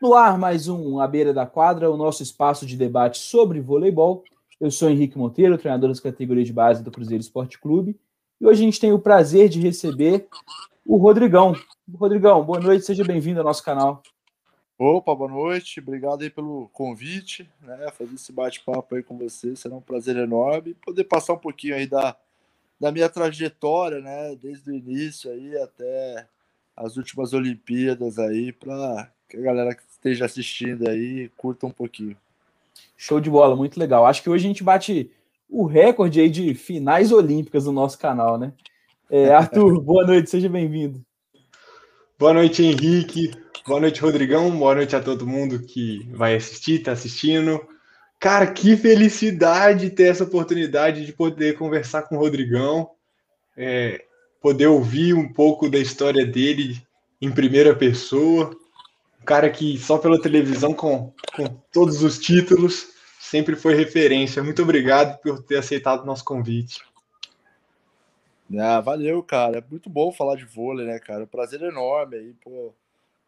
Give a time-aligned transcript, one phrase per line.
[0.00, 4.24] No ar, mais um À Beira da Quadra, o nosso espaço de debate sobre voleibol.
[4.60, 7.98] Eu sou Henrique Monteiro, treinador das categorias de base do Cruzeiro Esporte Clube.
[8.38, 10.28] E hoje a gente tem o prazer de receber
[10.84, 11.54] o Rodrigão.
[11.94, 14.02] Rodrigão, boa noite, seja bem-vindo ao nosso canal.
[14.78, 17.90] Opa, boa noite, obrigado aí pelo convite, né?
[17.92, 20.74] Fazer esse bate-papo aí com você, será um prazer enorme.
[20.74, 22.14] Poder passar um pouquinho aí da,
[22.78, 24.36] da minha trajetória, né?
[24.36, 26.28] Desde o início aí até
[26.76, 32.16] as últimas Olimpíadas aí, para que a galera que esteja assistindo aí curta um pouquinho.
[32.96, 34.06] Show de bola, muito legal.
[34.06, 35.10] Acho que hoje a gente bate
[35.48, 38.52] o recorde aí de finais olímpicas no nosso canal, né?
[39.10, 41.04] É, Arthur, boa noite, seja bem-vindo.
[42.18, 43.32] Boa noite, Henrique.
[43.66, 44.50] Boa noite, Rodrigão.
[44.56, 47.60] Boa noite a todo mundo que vai assistir, tá assistindo.
[48.18, 52.88] Cara, que felicidade ter essa oportunidade de poder conversar com o Rodrigão,
[53.56, 54.04] é,
[54.40, 56.80] poder ouvir um pouco da história dele
[57.20, 58.56] em primeira pessoa
[59.26, 64.42] cara que só pela televisão, com, com todos os títulos, sempre foi referência.
[64.42, 66.80] Muito obrigado por ter aceitado o nosso convite.
[68.58, 69.58] Ah, valeu, cara.
[69.58, 71.26] É muito bom falar de vôlei, né, cara?
[71.26, 72.72] Prazer enorme aí, pô,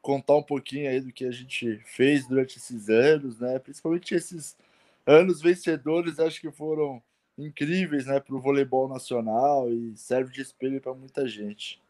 [0.00, 3.59] contar um pouquinho aí do que a gente fez durante esses anos, né?
[3.59, 4.56] Principalmente esses
[5.05, 7.03] anos vencedores, acho que foram
[7.37, 11.81] incríveis, né, para o voleibol nacional e serve de espelho para muita gente.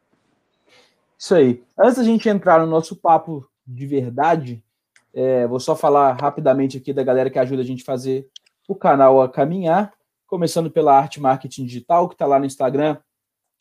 [1.18, 1.62] Isso aí.
[1.76, 4.64] Antes da gente entrar no nosso papo de verdade,
[5.12, 8.28] é, vou só falar rapidamente aqui da galera que ajuda a gente a fazer
[8.66, 9.92] o canal a caminhar,
[10.26, 12.96] começando pela Arte Marketing Digital, que está lá no Instagram,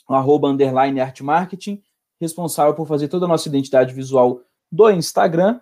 [0.07, 1.81] arroba underline Arte Marketing,
[2.19, 4.41] responsável por fazer toda a nossa identidade visual
[4.71, 5.59] do Instagram,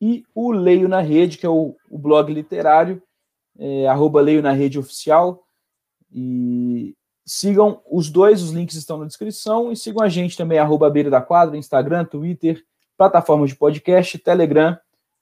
[0.00, 3.02] e o Leio na Rede, que é o, o blog literário,
[3.58, 5.44] é, arroba Leio na Rede Oficial,
[6.12, 10.90] e sigam os dois, os links estão na descrição, e sigam a gente também, arroba
[10.90, 12.64] Beira da Quadra, Instagram, Twitter,
[12.96, 14.78] plataformas de podcast, Telegram,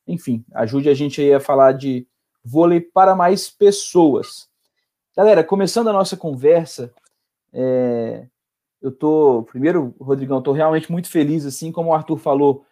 [0.06, 2.06] enfim, ajude a gente aí a falar de
[2.44, 4.48] vôlei para mais pessoas.
[5.16, 6.92] Galera, começando a nossa conversa,
[7.52, 8.26] é,
[8.82, 12.64] eu tô, primeiro, Rodrigão, tô realmente muito feliz, assim como o Arthur falou,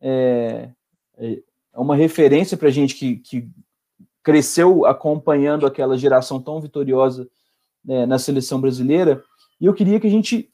[0.00, 0.70] é,
[1.18, 1.42] é
[1.74, 3.48] uma referência para gente que, que
[4.22, 7.28] cresceu acompanhando aquela geração tão vitoriosa
[7.84, 9.22] né, na seleção brasileira,
[9.60, 10.50] e eu queria que a gente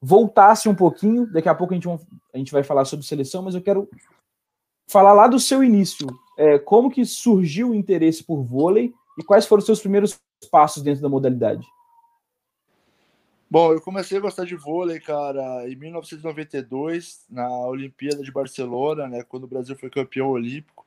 [0.00, 1.26] voltasse um pouquinho.
[1.26, 3.88] Daqui a pouco a gente, a gente vai falar sobre seleção, mas eu quero
[4.88, 6.06] falar lá do seu início.
[6.36, 10.18] É, como que surgiu o interesse por vôlei e quais foram os seus primeiros
[10.50, 11.66] passos dentro da modalidade?
[13.50, 19.24] Bom, eu comecei a gostar de vôlei, cara, em 1992, na Olimpíada de Barcelona, né,
[19.24, 20.86] quando o Brasil foi campeão olímpico.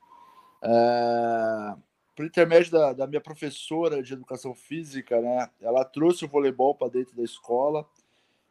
[0.62, 1.74] É,
[2.16, 6.88] por intermédio da, da minha professora de educação física, né, ela trouxe o voleibol para
[6.88, 7.86] dentro da escola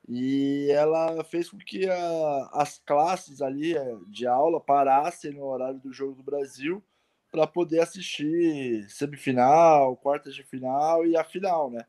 [0.07, 5.79] e ela fez com que a, as classes ali eh, de aula parassem no horário
[5.79, 6.83] do jogo do Brasil
[7.31, 11.85] para poder assistir semifinal, quartas de final e a final, né?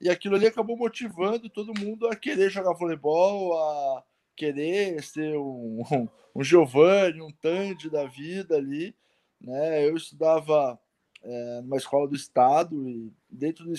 [0.00, 4.04] E aquilo ali acabou motivando todo mundo a querer jogar voleibol, a
[4.36, 8.94] querer ser um, um, um Giovanni, um Tandy da vida ali,
[9.40, 9.86] né?
[9.86, 10.78] Eu estudava
[11.22, 13.72] é, numa escola do estado e dentro, do,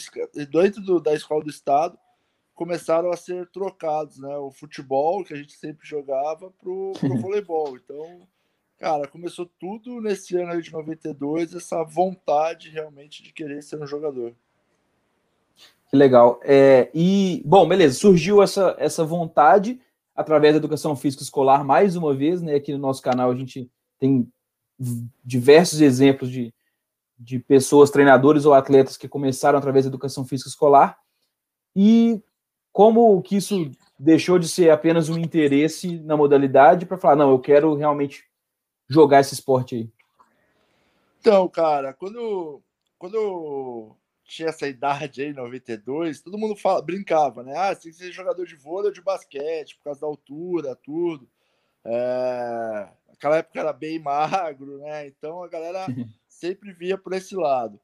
[0.48, 2.00] dentro do, da escola do estado
[2.56, 4.36] começaram a ser trocados, né?
[4.38, 7.76] O futebol que a gente sempre jogava pro, pro voleibol.
[7.76, 8.26] Então,
[8.80, 14.34] cara, começou tudo nesse ano de 92, essa vontade realmente de querer ser um jogador.
[15.90, 16.40] Que legal.
[16.44, 19.80] É, e, bom, beleza, surgiu essa, essa vontade
[20.16, 22.56] através da educação física escolar, mais uma vez, né?
[22.56, 24.32] Aqui no nosso canal a gente tem
[25.24, 26.54] diversos exemplos de,
[27.20, 30.98] de pessoas, treinadores ou atletas que começaram através da educação física escolar.
[31.76, 32.22] E
[32.76, 37.40] como que isso deixou de ser apenas um interesse na modalidade para falar, não, eu
[37.40, 38.26] quero realmente
[38.86, 39.90] jogar esse esporte aí?
[41.22, 42.62] Então, cara, quando,
[42.98, 47.54] quando eu tinha essa idade aí, 92, todo mundo fala, brincava, né?
[47.56, 50.76] Ah, você tem que ser jogador de vôlei ou de basquete, por causa da altura,
[50.76, 51.30] tudo.
[51.86, 52.90] É...
[53.14, 55.08] Aquela época era bem magro, né?
[55.08, 55.86] Então a galera
[56.28, 57.80] sempre via por esse lado.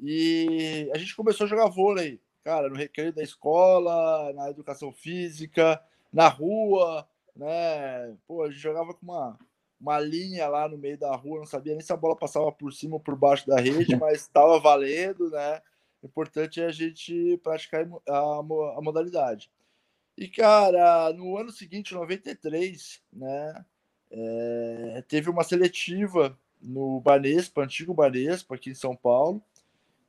[0.00, 5.82] E a gente começou a jogar vôlei cara, no recreio da escola, na educação física,
[6.12, 8.16] na rua, né?
[8.26, 9.38] Pô, a gente jogava com uma,
[9.80, 12.72] uma linha lá no meio da rua, não sabia nem se a bola passava por
[12.72, 15.60] cima ou por baixo da rede, mas estava valendo, né?
[16.02, 19.50] O importante é a gente praticar a, a modalidade.
[20.16, 23.64] E, cara, no ano seguinte, 93, né?
[24.10, 29.42] É, teve uma seletiva no Banespa, antigo Banespa, aqui em São Paulo,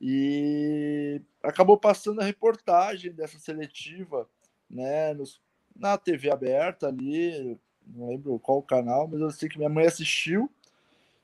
[0.06, 4.30] e acabou passando a reportagem dessa seletiva,
[4.70, 5.40] né, nos,
[5.74, 7.58] na TV aberta ali,
[7.88, 10.52] não lembro qual canal, mas eu sei que minha mãe assistiu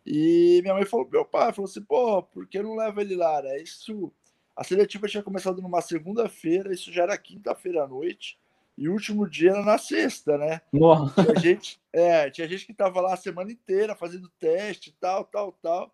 [0.05, 3.41] E minha mãe falou meu pai, falou assim, pô, por que não leva ele lá,
[3.41, 3.61] né?
[3.61, 4.13] Isso,
[4.55, 8.39] a seletiva tinha começado numa segunda-feira, isso já era quinta-feira à noite,
[8.77, 10.61] e o último dia era na sexta, né?
[10.71, 11.21] Nossa.
[11.21, 15.51] Tinha gente, é, tinha gente que tava lá a semana inteira fazendo teste, tal, tal,
[15.61, 15.93] tal.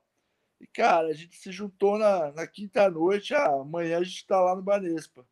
[0.65, 4.55] E, cara, a gente se juntou na, na quinta-noite, ah, amanhã a gente tá lá
[4.55, 5.23] no Banespa.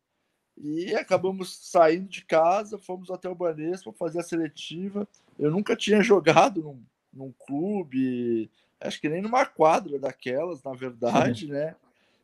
[0.56, 5.08] E acabamos saindo de casa, fomos até o Banespa fazer a seletiva.
[5.36, 6.80] Eu nunca tinha jogado num,
[7.12, 8.48] num clube,
[8.80, 11.74] acho que nem numa quadra daquelas, na verdade, né?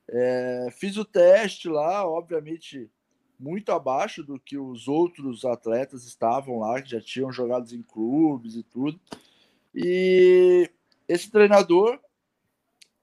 [0.09, 2.89] É, fiz o teste lá, obviamente
[3.39, 8.55] muito abaixo do que os outros atletas estavam lá, que já tinham jogado em clubes
[8.55, 9.01] e tudo.
[9.75, 10.71] E
[11.09, 11.99] esse treinador,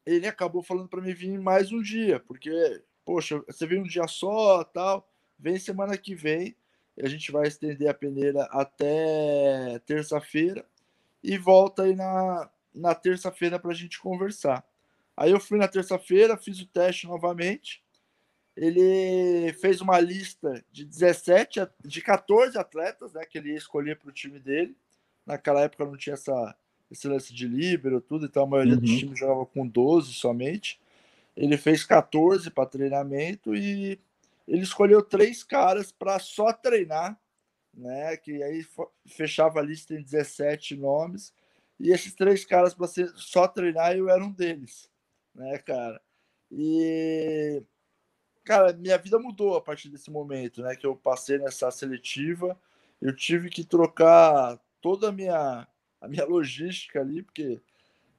[0.08, 4.08] ele acabou falando para mim vir mais um dia, porque, poxa, você vem um dia
[4.08, 5.06] só, tal,
[5.38, 6.56] vem semana que vem,
[6.98, 10.66] a gente vai estender a peneira até terça-feira
[11.22, 14.66] e volta aí na, na terça-feira para a gente conversar.
[15.16, 17.84] Aí eu fui na terça-feira, fiz o teste novamente.
[18.56, 24.10] Ele fez uma lista de 17, de 14 atletas, né, que ele ia escolher para
[24.10, 24.76] o time dele.
[25.26, 26.56] Naquela época não tinha essa
[26.90, 28.80] esse lance de líbero, tudo, então a maioria uhum.
[28.80, 30.80] dos times jogava com 12 somente.
[31.36, 34.00] Ele fez 14 para treinamento e
[34.48, 37.20] ele escolheu três caras para só treinar,
[37.74, 38.16] né?
[38.18, 38.66] Que aí
[39.06, 41.34] fechava a lista em 17 nomes.
[41.80, 44.90] E esses três caras para só treinar, eu era um deles,
[45.36, 46.02] né, cara?
[46.52, 47.62] E
[48.44, 50.76] cara, minha vida mudou a partir desse momento, né?
[50.76, 52.58] Que eu passei nessa seletiva,
[53.02, 55.68] eu tive que trocar toda a minha
[56.02, 57.62] a minha logística ali, porque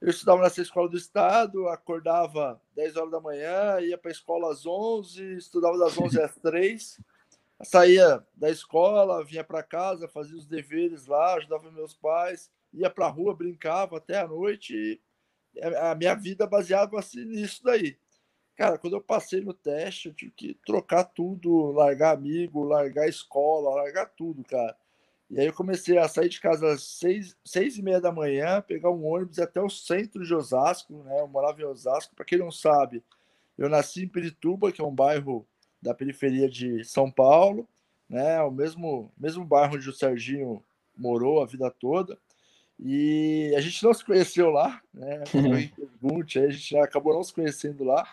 [0.00, 4.52] eu estudava nessa escola do estado, acordava 10 horas da manhã, ia para a escola
[4.52, 7.00] às 11, estudava das 11 às 3,
[7.62, 13.06] saía da escola, vinha para casa, fazia os deveres lá, ajudava meus pais, ia para
[13.06, 15.00] a rua, brincava até a noite.
[15.80, 17.98] a minha vida baseava-se nisso daí.
[18.54, 23.74] Cara, quando eu passei no teste, eu tive que trocar tudo, largar amigo, largar escola,
[23.74, 24.76] largar tudo, cara.
[25.30, 28.62] E aí eu comecei a sair de casa às seis, seis e meia da manhã,
[28.62, 31.20] pegar um ônibus até o centro de Osasco, né?
[31.20, 32.14] Eu morava em Osasco.
[32.14, 33.04] Para quem não sabe,
[33.56, 35.46] eu nasci em Pirituba, que é um bairro
[35.82, 37.68] da periferia de São Paulo,
[38.08, 38.40] né?
[38.40, 40.62] O mesmo, mesmo bairro onde o Serginho
[40.96, 42.18] morou a vida toda.
[42.80, 45.24] E a gente não se conheceu lá, né?
[46.00, 48.08] Pergunte, a gente acabou não se conhecendo lá.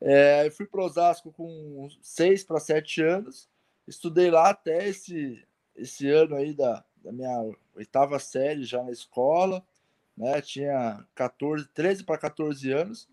[0.00, 3.48] É, eu fui para Osasco com seis para sete anos,
[3.86, 5.42] estudei lá até esse
[5.76, 9.64] esse ano aí da, da minha oitava série já na escola,
[10.16, 10.40] né?
[10.40, 13.08] Tinha 14, 13 para 14 anos.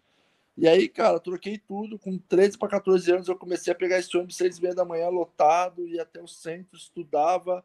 [0.55, 1.99] E aí, cara, troquei tudo.
[1.99, 4.85] Com 13 para 14 anos, eu comecei a pegar esse ônibus seis e meia da
[4.85, 7.63] manhã, lotado, ia até o centro, estudava.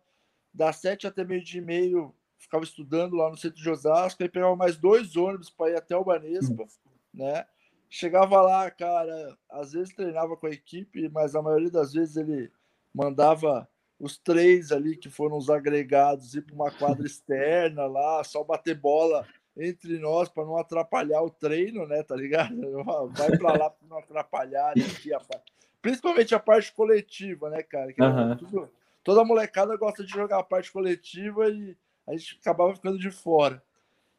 [0.52, 4.22] Das sete até meio dia e meio, ficava estudando lá no centro de Osasco.
[4.22, 6.66] Aí pegava mais dois ônibus para ir até o Banespa,
[7.12, 7.46] né?
[7.90, 12.50] Chegava lá, cara, às vezes treinava com a equipe, mas a maioria das vezes ele
[12.92, 13.68] mandava
[13.98, 18.76] os três ali que foram os agregados ir para uma quadra externa lá, só bater
[18.76, 22.02] bola entre nós para não atrapalhar o treino, né?
[22.02, 22.54] Tá ligado?
[23.10, 25.52] Vai para lá para não atrapalhar aqui a parte.
[25.82, 27.92] Principalmente a parte coletiva, né, cara?
[27.98, 28.36] Uhum.
[28.36, 28.70] Tudo,
[29.02, 33.62] toda molecada gosta de jogar a parte coletiva e a gente acabava ficando de fora.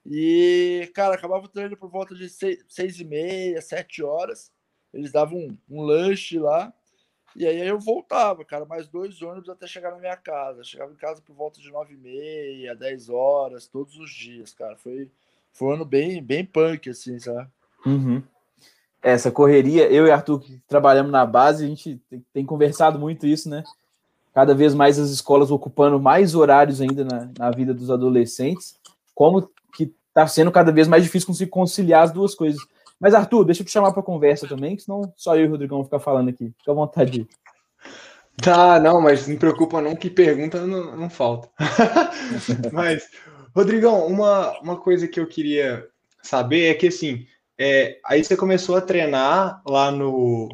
[0.05, 4.51] E, cara, acabava o treino por volta de seis, seis e meia, sete horas.
[4.93, 6.73] Eles davam um, um lanche lá
[7.35, 10.63] e aí eu voltava, cara, mais dois ônibus até chegar na minha casa.
[10.63, 14.75] Chegava em casa por volta de nove e meia, dez horas, todos os dias, cara.
[14.75, 15.09] Foi,
[15.53, 17.47] foi um ano bem, bem punk, assim, sabe?
[17.85, 18.21] Uhum.
[19.01, 22.01] Essa correria, eu e Arthur, que trabalhamos na base, a gente
[22.33, 23.63] tem, conversado muito isso, né?
[24.33, 28.75] Cada vez mais as escolas ocupando mais horários ainda na, na vida dos adolescentes.
[29.15, 32.61] Como que tá sendo cada vez mais difícil conseguir conciliar as duas coisas.
[32.99, 35.51] Mas, Arthur, deixa eu te chamar para conversa também, que senão só eu e o
[35.51, 36.53] Rodrigão vão ficar falando aqui.
[36.57, 37.27] Fica à vontade.
[38.41, 41.49] Tá, não, mas não preocupa não que pergunta não, não falta.
[42.73, 43.09] mas,
[43.55, 45.87] Rodrigão, uma, uma coisa que eu queria
[46.21, 47.25] saber é que, assim,
[47.57, 50.49] é, aí você começou a treinar lá no,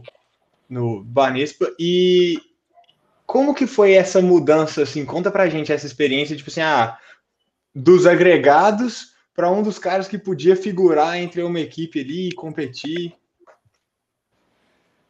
[0.70, 2.40] no Banespa e
[3.26, 6.98] como que foi essa mudança, assim, conta pra gente essa experiência, tipo assim, ah,
[7.74, 13.14] dos agregados para um dos caras que podia figurar entre uma equipe ali e competir?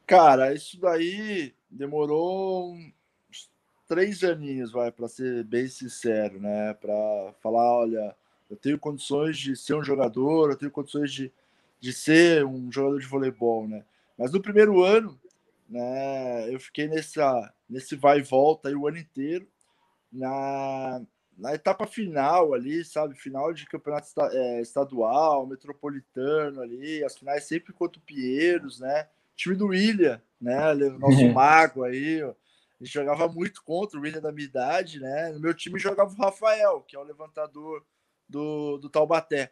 [0.07, 3.49] Cara, isso daí demorou uns
[3.87, 6.73] três aninhos, vai, para ser bem sincero, né?
[6.73, 8.15] Para falar, olha,
[8.49, 11.31] eu tenho condições de ser um jogador, eu tenho condições de,
[11.79, 13.85] de ser um jogador de voleibol, né?
[14.17, 15.19] Mas no primeiro ano,
[15.69, 19.47] né, eu fiquei nessa, nesse vai e volta aí o ano inteiro.
[20.11, 21.01] Na,
[21.37, 23.15] na etapa final ali, sabe?
[23.15, 29.07] Final de campeonato é, estadual, metropolitano ali, as finais sempre contra o Pinheiros, né?
[29.35, 30.73] time do William, né?
[30.73, 31.33] Nosso uhum.
[31.33, 32.29] mago aí, ó.
[32.29, 35.31] A gente jogava muito contra o William da minha idade, né?
[35.31, 37.85] No meu time jogava o Rafael, que é o levantador
[38.27, 39.51] do, do Taubaté.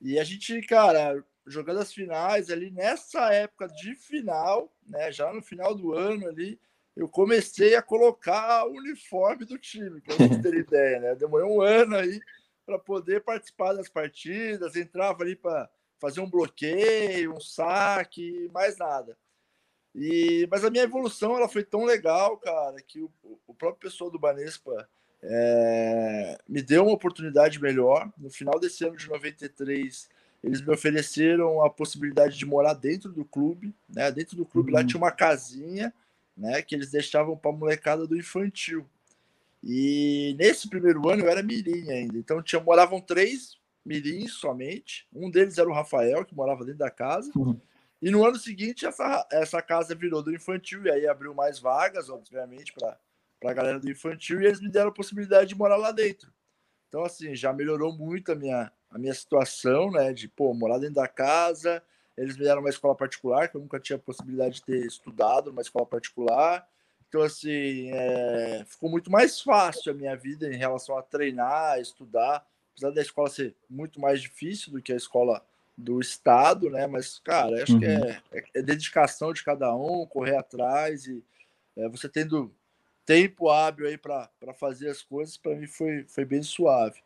[0.00, 5.12] E a gente, cara, jogando as finais ali nessa época de final, né?
[5.12, 6.58] Já no final do ano ali,
[6.96, 11.14] eu comecei a colocar o uniforme do time, para vocês terem ideia, né?
[11.14, 12.20] Demorou um ano aí
[12.66, 15.68] para poder participar das partidas, entrava ali para
[15.98, 19.16] fazer um bloqueio, um saque, mais nada.
[19.94, 23.10] E, mas a minha evolução ela foi tão legal, cara, que o,
[23.46, 24.88] o próprio pessoal do Banespa
[25.22, 28.10] é, me deu uma oportunidade melhor.
[28.18, 30.08] No final desse ano de 93,
[30.42, 34.10] eles me ofereceram a possibilidade de morar dentro do clube, né?
[34.10, 34.78] Dentro do clube uhum.
[34.78, 35.94] lá tinha uma casinha,
[36.36, 36.62] né?
[36.62, 38.88] Que eles deixavam para a molecada do infantil.
[39.62, 45.06] E nesse primeiro ano eu era mirim ainda, então tinha moravam três mirins somente.
[45.12, 47.30] Um deles era o Rafael que morava dentro da casa.
[47.36, 47.58] Uhum.
[48.00, 52.10] E no ano seguinte essa, essa casa virou do infantil e aí abriu mais vagas,
[52.10, 52.98] obviamente, para
[53.44, 56.32] a galera do infantil e eles me deram a possibilidade de morar lá dentro.
[56.88, 60.12] Então assim já melhorou muito a minha a minha situação, né?
[60.12, 61.82] De pô, morar dentro da casa.
[62.16, 65.62] Eles me deram uma escola particular, que eu nunca tinha possibilidade de ter estudado numa
[65.62, 66.66] escola particular.
[67.08, 72.46] Então, assim, é, ficou muito mais fácil a minha vida em relação a treinar, estudar.
[72.72, 75.44] Apesar da escola ser muito mais difícil do que a escola
[75.76, 76.86] do Estado, né?
[76.86, 77.80] Mas, cara, acho uhum.
[77.80, 81.22] que é, é, é, dedicação de cada um, correr atrás e
[81.76, 82.54] é, você tendo
[83.04, 84.28] tempo hábil aí para
[84.58, 87.00] fazer as coisas, para mim foi, foi bem suave.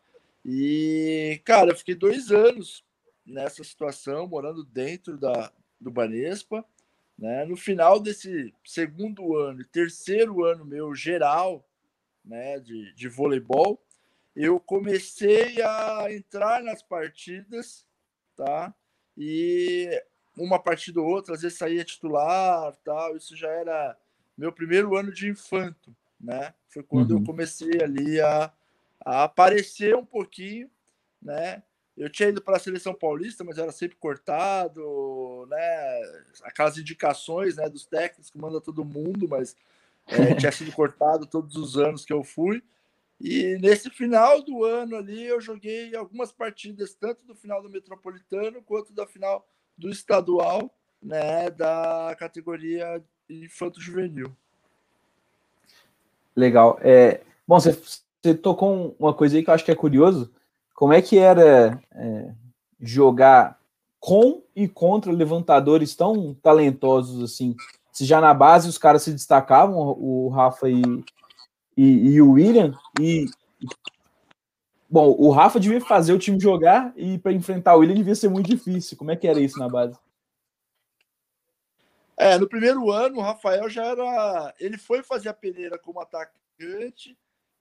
[0.45, 2.83] E, cara, eu fiquei dois anos
[3.27, 6.65] nessa situação, morando dentro da, do Banespa.
[7.17, 7.45] Né?
[7.45, 11.67] No final desse segundo ano e terceiro ano meu geral
[12.23, 13.81] né, de, de voleibol,
[14.35, 17.87] eu comecei a entrar nas partidas,
[18.35, 18.71] tá?
[19.17, 19.89] E
[20.37, 23.17] uma partida ou outra, às vezes saía titular, tal.
[23.17, 23.97] Isso já era
[24.37, 26.53] meu primeiro ano de infanto, né?
[26.69, 27.17] Foi quando uhum.
[27.21, 28.53] eu comecei ali a,
[29.03, 30.69] a aparecer um pouquinho,
[31.19, 31.63] né?
[31.97, 36.01] Eu tinha ido para a seleção paulista, mas era sempre cortado, né?
[36.43, 39.55] Aquelas indicações, né, dos técnicos que manda todo mundo, mas
[40.05, 42.63] é, tinha sido cortado todos os anos que eu fui.
[43.19, 48.61] E nesse final do ano ali, eu joguei algumas partidas, tanto do final do Metropolitano
[48.61, 54.31] quanto da final do estadual, né, da categoria infanto juvenil.
[56.35, 56.77] Legal.
[56.81, 57.75] É, bom, você
[58.21, 60.31] você tocou uma coisa aí que eu acho que é curioso.
[60.77, 62.31] Como é que era é,
[62.79, 63.59] jogar
[63.99, 67.55] com e contra levantadores tão talentosos assim?
[67.91, 70.83] Se já na base os caras se destacavam, o Rafa e,
[71.75, 73.25] e, e o William, e
[74.87, 78.29] bom, o Rafa devia fazer o time jogar e para enfrentar o William devia ser
[78.29, 78.95] muito difícil.
[78.95, 79.97] Como é que era isso na base?
[82.15, 87.17] É, no primeiro ano o Rafael já era, ele foi fazer a peneira como atacante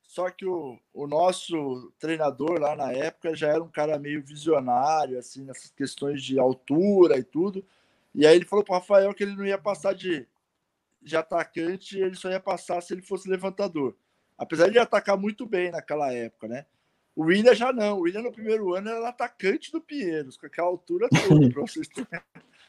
[0.06, 5.18] só que o, o nosso treinador lá na época já era um cara meio visionário,
[5.18, 7.64] assim, nessas questões de altura e tudo.
[8.14, 10.26] E aí ele falou para o Rafael que ele não ia passar de,
[11.02, 13.96] de atacante, ele só ia passar se ele fosse levantador.
[14.38, 16.66] Apesar de ele atacar muito bem naquela época, né?
[17.14, 17.98] O William já não.
[17.98, 21.88] O William no primeiro ano era atacante do Pinheiros, com aquela altura toda, para vocês
[21.88, 22.08] terem.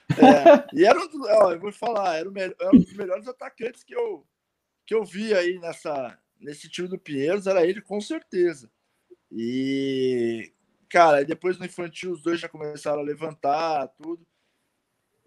[0.10, 3.84] É, e era um, ó, eu vou falar, era, o, era um dos melhores atacantes
[3.84, 4.26] que eu,
[4.86, 8.70] que eu vi aí nessa, nesse time do Pinheiros era ele com certeza.
[9.32, 10.52] E,
[10.90, 14.26] cara, depois no infantil os dois já começaram a levantar, tudo.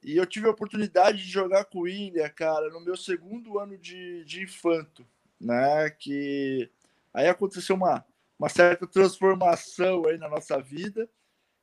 [0.02, 3.76] E eu tive a oportunidade de jogar com o William, cara, no meu segundo ano
[3.76, 5.07] de, de infanto,
[5.38, 5.90] né?
[5.90, 6.71] Que
[7.12, 8.05] aí aconteceu uma,
[8.38, 11.09] uma certa transformação aí na nossa vida.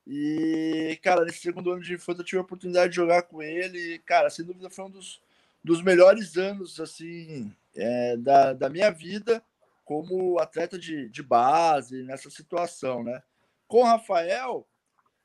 [0.06, 3.96] E, cara, nesse segundo ano de infanto eu tive a oportunidade de jogar com ele.
[3.96, 5.20] E, cara, sem dúvida foi um dos,
[5.68, 9.44] dos melhores anos, assim, é, da, da minha vida
[9.84, 13.22] como atleta de, de base nessa situação, né?
[13.68, 14.66] Com o Rafael,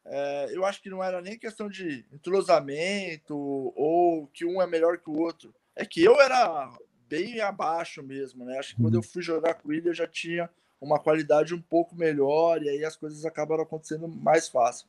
[0.05, 4.99] é, eu acho que não era nem questão de entrosamento ou que um é melhor
[4.99, 5.55] que o outro.
[5.77, 6.71] É que eu era
[7.09, 8.59] bem abaixo mesmo, né?
[8.59, 9.07] Acho que quando eu uhum.
[9.07, 12.97] fui jogar com ele, eu já tinha uma qualidade um pouco melhor e aí as
[12.97, 14.89] coisas acabaram acontecendo mais fácil.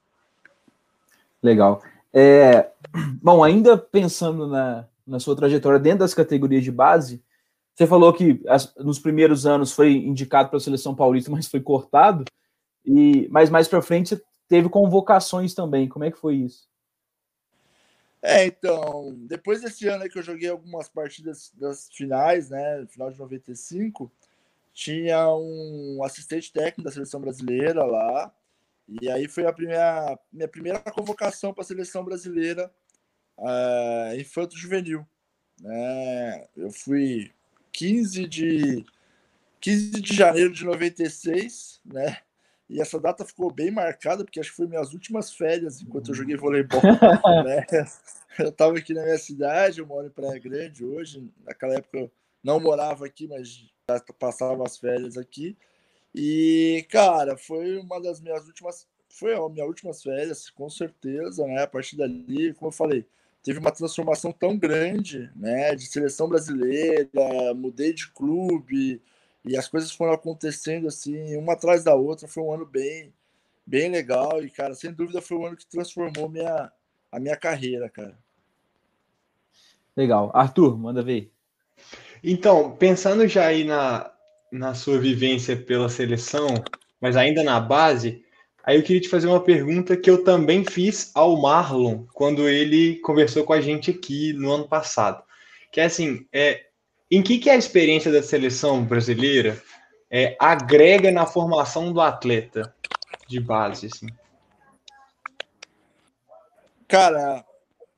[1.44, 1.84] Legal.
[2.12, 2.72] É,
[3.22, 7.24] bom, ainda pensando na, na sua trajetória dentro das categorias de base,
[7.76, 11.60] você falou que as, nos primeiros anos foi indicado para a seleção paulista, mas foi
[11.60, 12.24] cortado.
[12.86, 15.88] E mas mais para frente teve convocações também.
[15.88, 16.68] Como é que foi isso?
[18.22, 23.20] É, então, depois desse ano que eu joguei algumas partidas das finais, né, final de
[23.20, 24.10] 95,
[24.74, 28.34] tinha um assistente técnico da seleção brasileira lá,
[29.02, 32.72] e aí foi a primeira, minha primeira convocação para a seleção brasileira
[33.38, 35.06] uh, infanto juvenil.
[35.62, 36.48] Né?
[36.56, 37.32] Eu fui
[37.72, 38.86] 15 de
[39.62, 42.18] 15 de janeiro de 96, né?
[42.70, 46.16] E essa data ficou bem marcada, porque acho que foi minhas últimas férias enquanto eu
[46.16, 46.82] joguei voleibol.
[47.46, 47.66] né?
[48.40, 51.30] Eu estava aqui na minha cidade, eu moro em Praia Grande hoje.
[51.46, 52.12] Naquela época eu
[52.44, 53.66] não morava aqui, mas
[54.18, 55.56] passava as férias aqui.
[56.16, 58.88] E, cara, foi uma das minhas últimas.
[59.10, 61.64] Foi a minha últimas férias, com certeza, né?
[61.64, 63.06] A partir dali, como eu falei,
[63.44, 65.76] teve uma transformação tão grande, né?
[65.76, 69.02] De seleção brasileira, mudei de clube,
[69.46, 72.28] e as coisas foram acontecendo assim, uma atrás da outra.
[72.28, 73.14] Foi um ano bem,
[73.66, 76.72] bem legal e, cara, sem dúvida foi o ano que transformou minha,
[77.12, 78.18] a minha carreira, cara.
[79.96, 80.32] Legal.
[80.34, 81.32] Arthur, manda ver.
[82.24, 84.10] Então, pensando já aí na,
[84.50, 86.48] na sua vivência pela seleção,
[87.02, 88.23] mas ainda na base,
[88.64, 92.96] aí eu queria te fazer uma pergunta que eu também fiz ao Marlon quando ele
[93.02, 95.24] conversou com a gente aqui no ano passado.
[95.72, 96.66] Que é assim, é,
[97.12, 99.62] em que, que a experiência da seleção brasileira
[100.10, 102.74] é, agrega na formação do atleta
[103.28, 103.88] de base?
[103.88, 104.08] Assim?
[106.88, 107.46] Cara,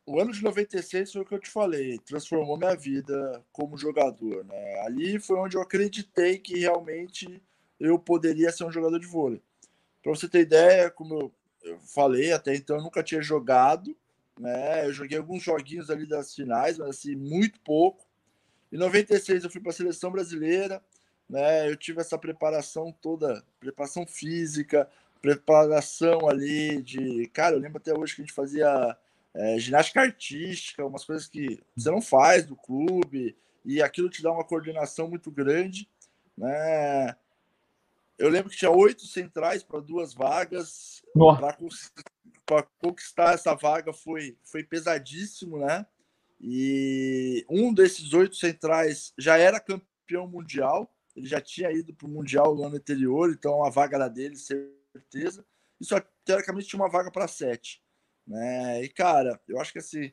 [0.05, 4.45] o ano de 96 foi o que eu te falei, transformou minha vida como jogador.
[4.45, 4.79] Né?
[4.85, 7.41] Ali foi onde eu acreditei que realmente
[7.79, 9.41] eu poderia ser um jogador de vôlei.
[10.05, 11.33] Para você ter ideia, como
[11.63, 13.97] eu falei, até então eu nunca tinha jogado.
[14.39, 14.85] Né?
[14.85, 18.05] Eu joguei alguns joguinhos ali das finais, mas assim, muito pouco.
[18.71, 20.79] Em 96 eu fui para a seleção brasileira,
[21.27, 21.67] né?
[21.67, 24.87] Eu tive essa preparação toda, preparação física,
[25.23, 28.95] preparação ali de, cara, eu lembro até hoje que a gente fazia
[29.33, 34.31] é, ginástica artística, umas coisas que você não faz do clube e aquilo te dá
[34.31, 35.89] uma coordenação muito grande,
[36.37, 37.15] né?
[38.17, 41.03] Eu lembro que tinha oito centrais para duas vagas.
[42.45, 45.85] Para conquistar essa vaga foi, foi pesadíssimo, né?
[46.39, 52.09] E um desses oito centrais já era campeão mundial, ele já tinha ido para o
[52.09, 55.45] Mundial no ano anterior, então a vaga era dele, certeza.
[55.79, 57.81] E só teoricamente tinha uma vaga para sete.
[58.27, 58.83] Né?
[58.83, 60.11] E, cara, eu acho que assim,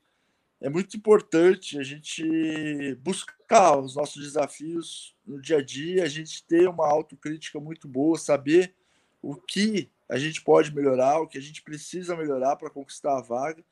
[0.63, 6.43] é muito importante a gente buscar os nossos desafios no dia a dia, a gente
[6.45, 8.75] ter uma autocrítica muito boa, saber
[9.21, 13.23] o que a gente pode melhorar, o que a gente precisa melhorar para conquistar a
[13.23, 13.63] vaga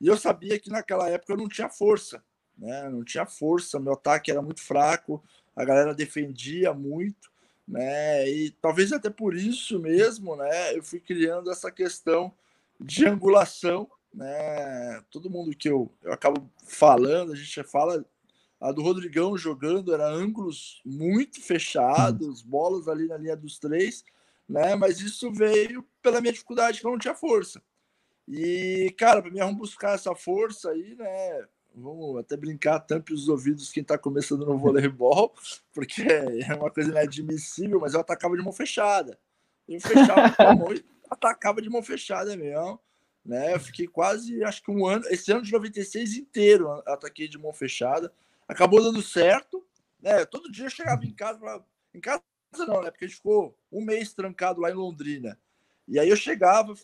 [0.00, 2.22] e eu sabia que naquela época eu não tinha força,
[2.56, 2.88] né?
[2.88, 5.22] Não tinha força, meu ataque era muito fraco,
[5.54, 7.30] a galera defendia muito,
[7.68, 8.28] né?
[8.28, 10.74] E talvez até por isso mesmo, né?
[10.74, 12.32] Eu fui criando essa questão
[12.80, 15.02] de angulação, né?
[15.10, 18.04] Todo mundo que eu, eu acabo falando, a gente fala
[18.60, 24.04] a do Rodrigão jogando era ângulos muito fechados, bolas ali na linha dos três,
[24.46, 24.74] né?
[24.74, 27.62] Mas isso veio pela minha dificuldade, que eu não tinha força.
[28.28, 31.46] E, cara, para mim, vamos buscar essa força aí, né?
[31.74, 35.32] Vamos até brincar, tampe os ouvidos quem está começando no voleibol,
[35.72, 39.18] porque é uma coisa inadmissível, mas eu atacava de mão fechada.
[39.66, 42.78] Eu fechava com a mão e atacava de mão fechada mesmo.
[43.30, 43.54] Né?
[43.54, 47.52] Eu fiquei quase, acho que um ano, esse ano de 96 inteiro, ataquei de mão
[47.52, 48.12] fechada.
[48.48, 49.64] Acabou dando certo,
[50.02, 50.24] né?
[50.24, 51.62] Todo dia eu chegava em casa, pra...
[51.94, 52.20] em casa
[52.66, 52.90] não, né?
[52.90, 55.38] Porque a gente ficou um mês trancado lá em Londrina.
[55.86, 56.74] E aí eu chegava,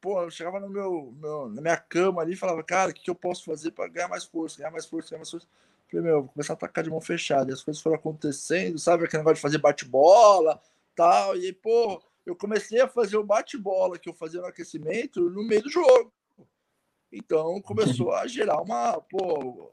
[0.00, 3.08] pô, eu chegava no meu, meu, na minha cama ali e falava, cara, o que,
[3.08, 5.46] eu posso fazer para ganhar mais força, ganhar mais força, ganhar mais força?
[5.88, 7.52] Falei, meu, vou começar a atacar de mão fechada.
[7.52, 9.04] E as coisas foram acontecendo, sabe?
[9.04, 10.60] Aquele negócio de fazer bate-bola,
[10.96, 11.36] tal.
[11.36, 15.44] E aí, pô, eu comecei a fazer o bate-bola que eu fazia no aquecimento no
[15.44, 16.12] meio do jogo.
[17.12, 19.70] Então começou a gerar uma, pô,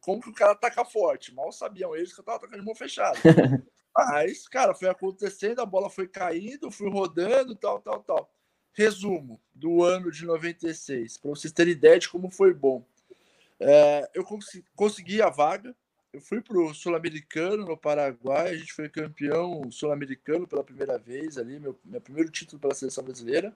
[0.00, 1.34] como que o cara ataca forte?
[1.34, 3.18] Mal sabiam eles que eu tava atacando de mão fechada.
[3.94, 8.30] Mas, cara, foi acontecendo, a bola foi caindo, fui rodando, tal, tal, tal
[8.72, 12.84] resumo do ano de 96, para vocês terem ideia de como foi bom.
[13.60, 14.24] É, eu
[14.74, 15.74] consegui a vaga,
[16.12, 21.38] eu fui para o Sul-Americano no Paraguai, a gente foi campeão sul-americano pela primeira vez
[21.38, 23.54] ali, meu, meu primeiro título pela seleção brasileira.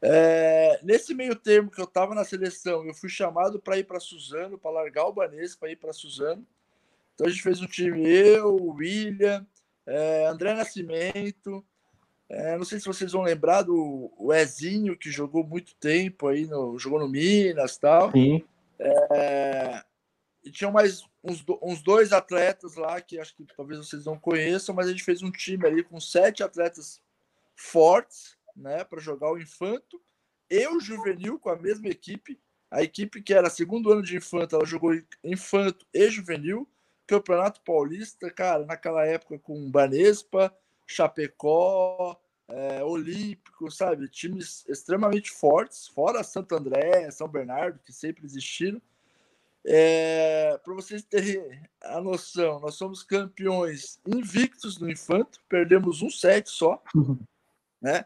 [0.00, 4.00] É, nesse meio termo que eu estava na seleção, eu fui chamado para ir para
[4.00, 6.46] Suzano, para largar o Banês, para ir para Suzano.
[7.14, 9.46] Então a gente fez um time, eu, William,
[9.86, 11.64] é, André Nascimento,
[12.28, 16.78] é, não sei se vocês vão lembrar do Ezinho, que jogou muito tempo aí, no,
[16.78, 18.10] jogou no Minas tal.
[18.12, 18.42] Sim.
[18.78, 19.84] É,
[20.44, 24.74] e tinham mais uns, uns dois atletas lá que acho que talvez vocês não conheçam,
[24.74, 27.00] mas a gente fez um time ali com sete atletas
[27.54, 30.00] fortes, né, para jogar o infanto
[30.50, 32.38] e o juvenil com a mesma equipe.
[32.70, 36.68] A equipe que era segundo ano de infanto, ela jogou infanto e juvenil,
[37.06, 40.54] Campeonato Paulista, cara, naquela época com Banespa,
[40.86, 44.08] Chapecó, é, Olímpico, sabe?
[44.08, 48.80] Times extremamente fortes, fora Santo André, São Bernardo, que sempre existiram.
[49.64, 56.50] É, Para vocês terem a noção, nós somos campeões invictos no Infanto, perdemos um set
[56.50, 57.18] só, uhum.
[57.80, 58.04] né?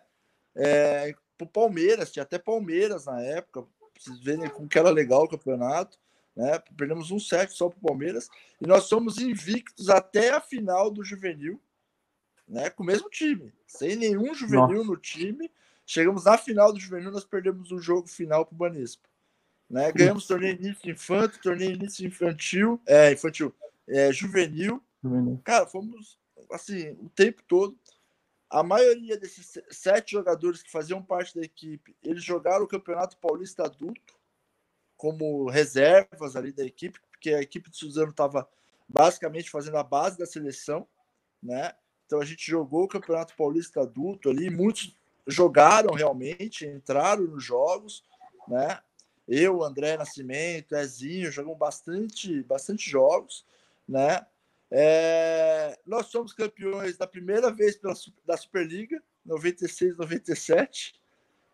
[0.55, 3.67] É, pro Palmeiras, tinha até Palmeiras na época,
[3.99, 5.99] vocês verem como que era legal o campeonato,
[6.35, 6.59] né?
[6.77, 8.29] Perdemos um set só pro Palmeiras,
[8.61, 11.61] e nós somos invictos até a final do juvenil,
[12.47, 12.69] né?
[12.69, 14.91] Com o mesmo time, sem nenhum juvenil Nossa.
[14.91, 15.51] no time.
[15.87, 19.09] Chegamos na final do juvenil, nós perdemos o jogo final pro Banespa.
[19.69, 19.91] Né?
[19.93, 23.55] Ganhamos torneio início infantil, torneio início infantil, é, infantil,
[23.89, 24.83] é, juvenil.
[25.03, 25.41] juvenil.
[25.45, 26.19] Cara, fomos
[26.51, 27.77] assim o tempo todo.
[28.49, 33.65] A maioria desses sete jogadores que faziam parte da equipe, eles jogaram o Campeonato Paulista
[33.65, 34.15] Adulto
[34.97, 38.49] como reservas ali da equipe, porque a equipe de Suzano estava
[38.89, 40.87] basicamente fazendo a base da seleção,
[41.43, 41.75] né?
[42.07, 48.05] Então a gente jogou o Campeonato Paulista Adulto ali, muitos jogaram realmente, entraram nos jogos,
[48.47, 48.81] né?
[49.29, 53.45] Eu, André Nascimento, Ezinho, jogamos bastante, bastante jogos,
[53.89, 54.25] né?
[54.71, 60.95] É, nós somos campeões da primeira vez pela, da Superliga, 96, 97,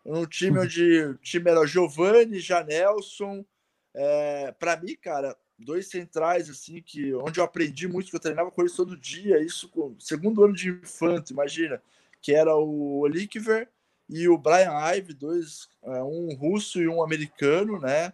[0.05, 3.45] um time onde o time era Giovanni, Janelson,
[3.93, 8.51] é, para mim, cara, dois centrais assim que onde eu aprendi muito que eu treinava
[8.51, 11.81] com eles todo dia, isso com segundo ano de infanto, imagina,
[12.21, 13.69] que era o Oliver
[14.09, 18.13] e o Brian Ive, dois, é, um russo e um americano, né?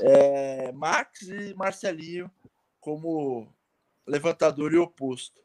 [0.00, 2.30] É, Max e Marcelinho
[2.80, 3.48] como
[4.06, 5.40] levantador e oposto.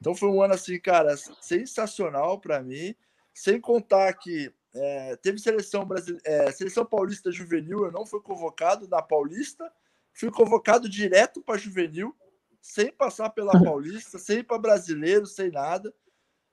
[0.00, 2.94] Então foi um ano assim, cara, sensacional para mim.
[3.34, 8.88] Sem contar que é, teve seleção brasileira, é, seleção paulista juvenil, eu não fui convocado
[8.88, 9.70] na Paulista,
[10.12, 12.16] fui convocado direto para juvenil,
[12.60, 15.94] sem passar pela Paulista, sem para brasileiro, sem nada.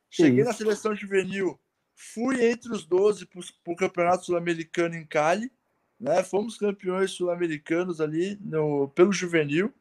[0.09, 1.59] Cheguei na seleção juvenil
[1.95, 5.51] Fui entre os 12 para o Campeonato Sul-Americano em Cali.
[5.99, 6.21] Né?
[6.23, 9.73] Fomos campeões sul-americanos ali no, pelo juvenil.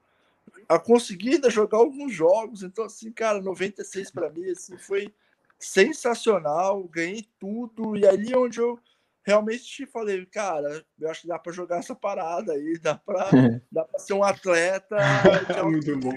[0.69, 2.63] A conseguir ainda jogar alguns jogos.
[2.63, 5.13] Então, assim, cara, 96 para mim assim, foi
[5.59, 6.85] sensacional.
[6.85, 7.97] Ganhei tudo.
[7.97, 8.79] E ali onde eu
[9.25, 13.31] realmente falei, cara, eu acho que dá para jogar essa parada aí, dá para
[13.73, 14.97] dá ser um atleta
[15.65, 16.15] Muito bom.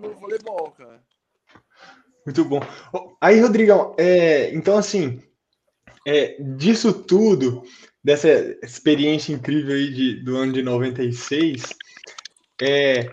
[0.00, 1.02] no voleibol, cara.
[2.24, 2.60] Muito bom.
[3.20, 5.22] Aí, Rodrigão, é, então assim,
[6.06, 7.62] é, disso tudo,
[8.02, 8.28] dessa
[8.62, 11.74] experiência incrível aí de, do ano de 96,
[12.62, 13.10] é,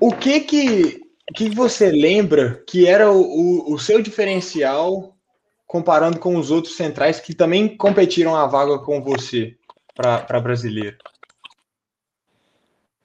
[0.00, 1.00] o que que,
[1.34, 5.14] que você lembra que era o, o, o seu diferencial
[5.66, 9.56] comparando com os outros centrais que também competiram a vaga com você
[9.94, 10.96] para brasileiro?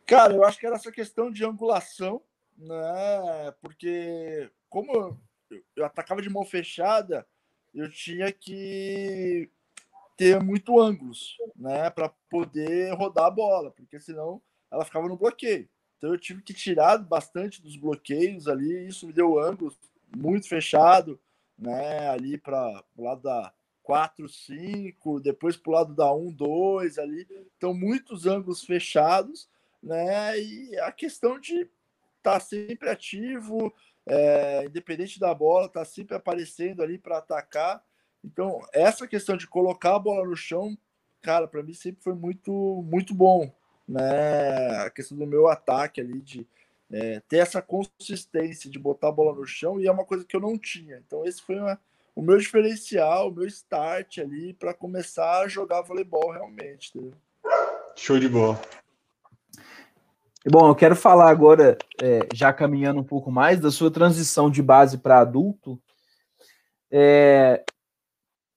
[0.05, 2.21] Cara, eu acho que era essa questão de angulação,
[2.57, 3.53] né?
[3.61, 7.25] Porque como eu, eu atacava de mão fechada,
[7.73, 9.49] eu tinha que
[10.17, 15.69] ter muito ângulos, né, para poder rodar a bola, porque senão ela ficava no bloqueio.
[15.97, 19.77] Então eu tive que tirar bastante dos bloqueios ali, isso me deu ângulos
[20.15, 21.19] muito fechado,
[21.57, 23.53] né, ali para o lado da
[23.83, 27.27] 4, 5, depois para o lado da 1, 2 ali.
[27.57, 29.49] Então muitos ângulos fechados,
[29.81, 31.61] né, e a questão de
[32.17, 33.73] estar tá sempre ativo,
[34.07, 37.83] é, independente da bola, está sempre aparecendo ali para atacar.
[38.23, 40.77] Então, essa questão de colocar a bola no chão,
[41.21, 42.51] cara, para mim sempre foi muito,
[42.85, 43.51] muito bom.
[43.87, 44.77] Né?
[44.85, 46.47] A questão do meu ataque ali, de
[46.91, 50.35] é, ter essa consistência de botar a bola no chão, e é uma coisa que
[50.35, 50.97] eu não tinha.
[50.97, 51.79] Então, esse foi uma,
[52.15, 56.91] o meu diferencial, o meu start ali para começar a jogar voleibol realmente.
[56.95, 57.17] Entendeu?
[57.95, 58.59] Show de bola.
[60.47, 64.61] Bom, eu quero falar agora, é, já caminhando um pouco mais, da sua transição de
[64.61, 65.81] base para adulto.
[66.89, 67.63] É,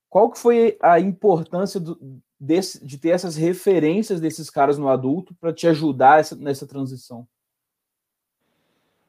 [0.08, 1.98] qual que foi a importância do,
[2.38, 7.26] desse, de ter essas referências desses caras no adulto para te ajudar essa, nessa transição?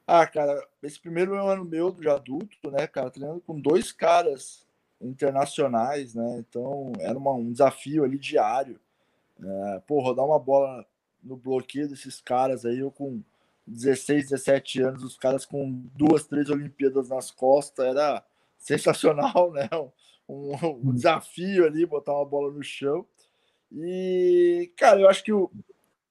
[0.06, 4.66] Ah, cara, esse primeiro ano meu de adulto, né, cara, treinando com dois caras
[5.00, 8.80] internacionais, né, então era uma, um desafio ali diário.
[9.40, 10.84] É, pô, rodar uma bola
[11.24, 13.22] no bloqueio desses caras aí, eu com
[13.66, 18.24] 16, 17 anos, os caras com duas, três Olimpíadas nas costas, era
[18.58, 19.68] sensacional, né?
[20.28, 20.54] Um,
[20.88, 23.06] um desafio ali, botar uma bola no chão.
[23.72, 25.50] E, cara, eu acho que o,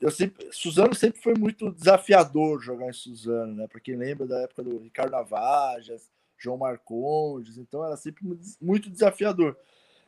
[0.04, 3.68] eu sempre, Suzano sempre foi muito desafiador jogar em Suzano, né?
[3.68, 8.22] Para quem lembra da época do Ricardo Navajas, João Marcondes, então era sempre
[8.62, 9.58] muito desafiador.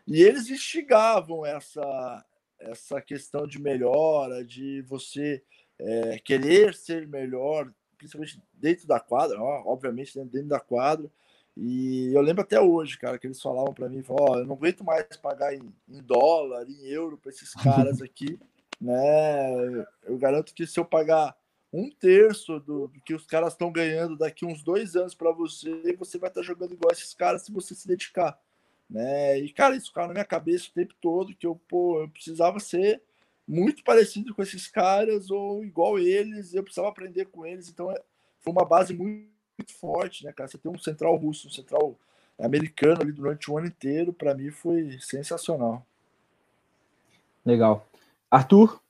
[0.06, 2.26] E eles instigavam essa,
[2.60, 5.44] essa questão de melhora, de você
[5.80, 11.10] é, querer ser melhor principalmente dentro da quadra, ó, obviamente dentro da quadra.
[11.58, 14.56] E eu lembro até hoje, cara, que eles falavam para mim, ó, oh, eu não
[14.56, 18.38] aguento mais pagar em, em dólar, em euro para esses caras aqui,
[18.80, 19.86] né?
[20.04, 21.36] Eu garanto que se eu pagar
[21.72, 25.96] um terço do, do que os caras estão ganhando daqui uns dois anos para você,
[25.98, 28.38] você vai estar tá jogando igual esses caras se você se dedicar,
[28.90, 29.40] né?
[29.40, 32.60] E cara, isso ficava na minha cabeça o tempo todo que eu, pô, eu precisava
[32.60, 33.02] ser
[33.48, 38.02] muito parecido com esses caras ou igual eles, eu precisava aprender com eles, então é,
[38.42, 40.50] foi uma base muito muito forte, né, cara?
[40.50, 41.98] Você tem um central russo, um central
[42.38, 45.86] americano ali durante o ano inteiro, para mim foi sensacional.
[47.46, 47.88] Legal.
[48.30, 48.82] Arthur?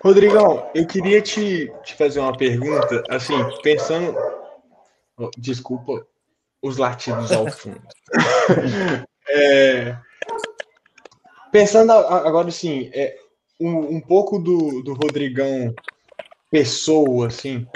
[0.00, 4.14] Rodrigão, eu queria te, te fazer uma pergunta, assim, pensando.
[5.36, 6.06] Desculpa
[6.66, 7.80] os latidos ao fundo.
[9.28, 9.96] é,
[11.52, 13.16] pensando agora, assim, é,
[13.60, 15.74] um, um pouco do, do Rodrigão
[16.50, 17.66] pessoa, assim,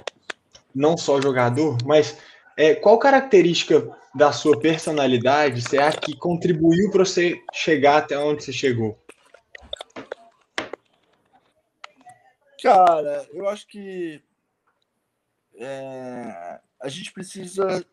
[0.74, 2.18] não só jogador, mas
[2.56, 8.44] é, qual característica da sua personalidade você acha que contribuiu para você chegar até onde
[8.44, 8.98] você chegou?
[12.62, 14.22] Cara, eu acho que
[15.56, 17.84] é, a gente precisa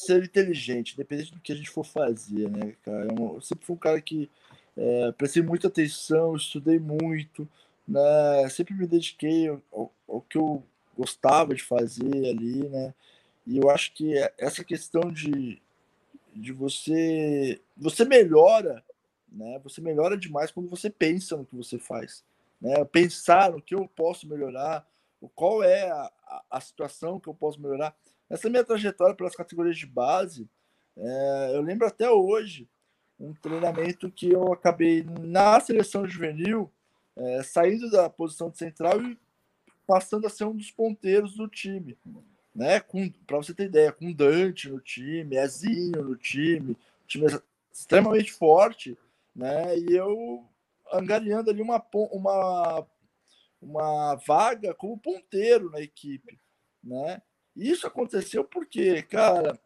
[0.00, 3.06] ser inteligente, independente do que a gente for fazer, né, cara?
[3.06, 4.30] Eu sempre fui um cara que
[4.76, 7.48] é, prestei muita atenção, estudei muito,
[7.86, 8.48] né?
[8.50, 10.62] Sempre me dediquei ao, ao, que eu
[10.96, 12.94] gostava de fazer ali, né?
[13.46, 15.60] E eu acho que essa questão de,
[16.34, 18.82] de você você melhora,
[19.30, 19.60] né?
[19.64, 22.24] Você melhora demais quando você pensa no que você faz,
[22.60, 22.84] né?
[22.84, 24.86] Pensar no que eu posso melhorar,
[25.34, 26.10] qual é a,
[26.50, 27.94] a situação que eu posso melhorar.
[28.30, 30.48] Essa minha trajetória pelas categorias de base,
[30.96, 32.68] é, eu lembro até hoje
[33.18, 36.70] um treinamento que eu acabei na seleção juvenil
[37.16, 39.18] é, saindo da posição de central e
[39.86, 41.98] passando a ser um dos ponteiros do time.
[42.54, 42.80] Né?
[43.26, 47.26] Para você ter ideia, com Dante no time, Ezinho no time, time
[47.72, 48.96] extremamente forte,
[49.34, 49.78] né?
[49.78, 50.44] E eu
[50.92, 52.86] angariando ali uma, uma,
[53.60, 56.38] uma vaga como ponteiro na equipe,
[56.82, 57.22] né?
[57.56, 59.58] Isso aconteceu porque, cara,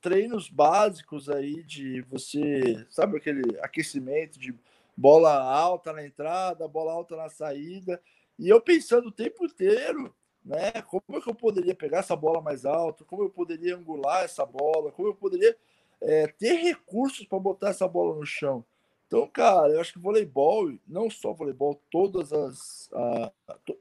[0.00, 4.54] treinos básicos aí de você, sabe aquele aquecimento de
[4.96, 8.00] bola alta na entrada, bola alta na saída.
[8.38, 10.72] E eu pensando o tempo inteiro, né?
[10.82, 13.04] Como é que eu poderia pegar essa bola mais alta?
[13.04, 14.92] Como eu poderia angular essa bola?
[14.92, 15.56] Como eu poderia
[16.00, 18.64] é, ter recursos para botar essa bola no chão?
[19.06, 23.32] Então, cara, eu acho que voleibol, não só voleibol, todas as a,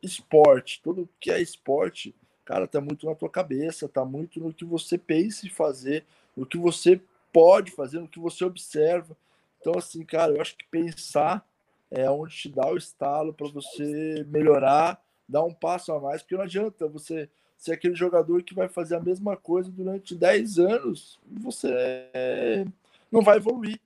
[0.02, 2.16] esporte, tudo que é esporte,
[2.50, 6.04] cara, tá muito na tua cabeça, tá muito no que você pensa em fazer,
[6.36, 7.00] no que você
[7.32, 9.16] pode fazer, no que você observa.
[9.62, 11.48] Então, assim, cara, eu acho que pensar
[11.92, 16.36] é onde te dá o estalo para você melhorar, dar um passo a mais, porque
[16.36, 21.20] não adianta você ser aquele jogador que vai fazer a mesma coisa durante 10 anos,
[21.30, 22.66] você
[23.12, 23.80] não vai evoluir.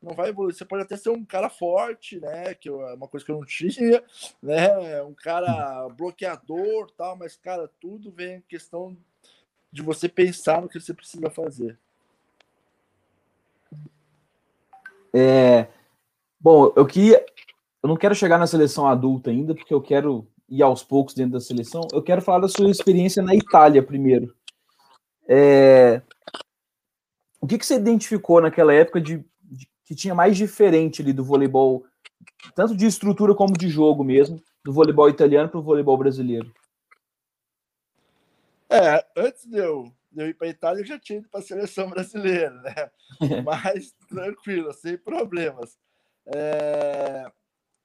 [0.00, 0.54] Não vai evoluir.
[0.54, 2.54] Você pode até ser um cara forte, né?
[2.54, 4.02] Que é uma coisa que eu não tinha,
[4.42, 5.02] né?
[5.02, 8.96] Um cara bloqueador, tal, mas, cara, tudo vem em questão
[9.72, 11.78] de você pensar no que você precisa fazer.
[15.12, 15.66] É,
[16.40, 17.24] bom, eu queria.
[17.82, 21.32] Eu não quero chegar na seleção adulta ainda, porque eu quero ir aos poucos dentro
[21.32, 21.82] da seleção.
[21.92, 24.34] Eu quero falar da sua experiência na Itália primeiro.
[25.28, 26.02] É,
[27.40, 29.24] o que, que você identificou naquela época de,
[29.88, 31.86] que tinha mais diferente ali do voleibol,
[32.54, 36.52] tanto de estrutura como de jogo mesmo, do voleibol italiano para o voleibol brasileiro?
[38.68, 41.40] É, antes de eu de eu ir para a Itália, eu já tinha ido para
[41.40, 42.90] a seleção brasileira, né?
[43.44, 45.78] Mas tranquilo, sem problemas.
[46.26, 47.30] É...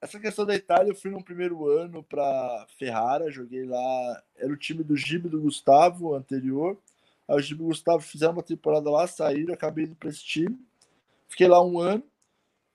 [0.02, 4.24] Essa questão da Itália, eu fui no primeiro ano para Ferrara, joguei lá.
[4.36, 6.78] Era o time do Gibe do Gustavo anterior.
[7.28, 10.24] Aí o Gibe e o Gustavo fizeram uma temporada lá, saíram, acabei indo para esse
[10.24, 10.58] time.
[11.34, 12.04] Fiquei lá um ano,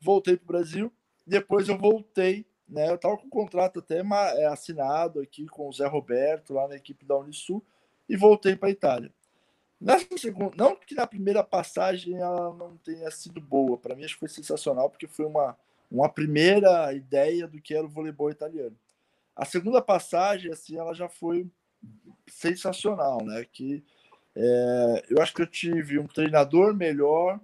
[0.01, 0.93] voltei para o Brasil.
[1.25, 2.91] Depois eu voltei, né?
[2.91, 6.75] Eu estava com um contrato até é, assinado aqui com o Zé Roberto, lá na
[6.75, 7.65] equipe da Unisul,
[8.09, 9.13] e voltei para a Itália.
[9.81, 14.15] Nessa segunda, não que na primeira passagem ela não tenha sido boa, para mim acho
[14.15, 15.57] que foi sensacional porque foi uma,
[15.89, 18.77] uma primeira ideia do que era o voleibol italiano.
[19.37, 21.47] A segunda passagem assim, ela já foi
[22.27, 23.47] sensacional, né?
[23.53, 23.85] Que
[24.35, 27.39] é, eu acho que eu tive um treinador melhor,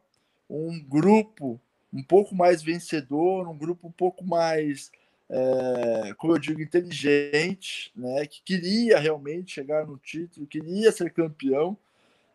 [0.49, 1.61] um grupo
[1.93, 4.91] um pouco mais vencedor, um grupo um pouco mais,
[5.31, 8.27] é, como eu digo, inteligente, né?
[8.27, 11.79] Que queria realmente chegar no título, queria ser campeão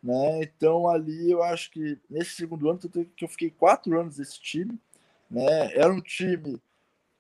[0.01, 0.41] né?
[0.41, 4.79] Então ali eu acho que nesse segundo ano que eu fiquei quatro anos nesse time,
[5.29, 5.73] né?
[5.75, 6.59] Era um time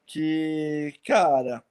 [0.05, 1.63] que, cara,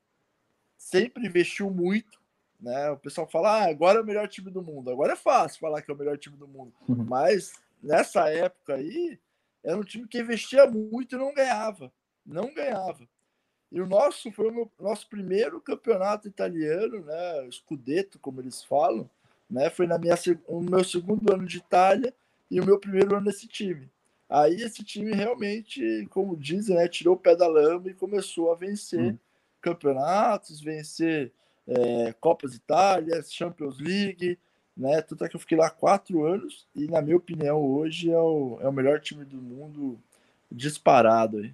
[0.76, 2.20] sempre investiu muito,
[2.60, 2.90] né?
[2.90, 4.90] O pessoal fala, ah, agora é o melhor time do mundo.
[4.90, 6.72] Agora é fácil falar que é o melhor time do mundo.
[6.88, 7.04] Uhum.
[7.04, 9.18] Mas nessa época aí,
[9.62, 11.92] era um time que investia muito e não ganhava.
[12.24, 13.08] Não ganhava.
[13.70, 17.48] E o nosso foi o meu, nosso primeiro campeonato italiano, né?
[17.50, 19.08] Scudetto, como eles falam,
[19.48, 19.68] né?
[19.68, 20.14] Foi na minha,
[20.46, 22.14] o meu segundo ano de Itália
[22.50, 23.90] e o meu primeiro ano nesse time.
[24.28, 28.54] Aí esse time realmente, como dizem, né, tirou o pé da lama e começou a
[28.54, 29.18] vencer hum.
[29.60, 31.32] campeonatos, vencer
[31.66, 34.38] é, Copas Itália, Champions League,
[34.78, 35.02] né?
[35.02, 38.58] Tanto é que eu fiquei lá quatro anos e, na minha opinião, hoje é o,
[38.62, 39.98] é o melhor time do mundo
[40.50, 41.52] disparado aí.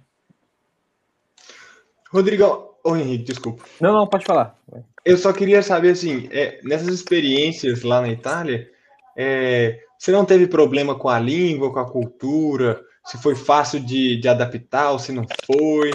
[2.11, 3.65] Rodrigão, ô Henrique, desculpa.
[3.81, 4.55] Não, não, pode falar.
[5.03, 8.69] Eu só queria saber, assim, é, nessas experiências lá na Itália,
[9.17, 12.79] é, você não teve problema com a língua, com a cultura?
[13.05, 15.91] Se foi fácil de, de adaptar ou se não foi?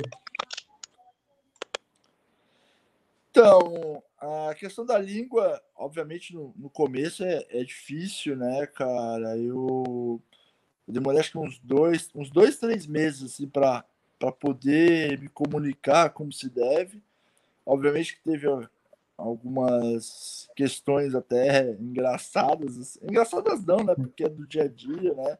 [3.30, 9.36] Então, a questão da língua, obviamente, no, no começo é, é, difícil, né, cara?
[9.38, 10.20] Eu,
[10.86, 13.84] eu, demorei acho que uns dois, uns dois, três meses assim, para
[14.38, 17.02] poder me comunicar como se deve.
[17.64, 18.46] Obviamente que teve
[19.16, 22.78] algumas questões até engraçadas.
[22.78, 22.98] Assim.
[23.02, 23.94] Engraçadas não, né?
[23.94, 25.38] Porque é do dia a dia, né?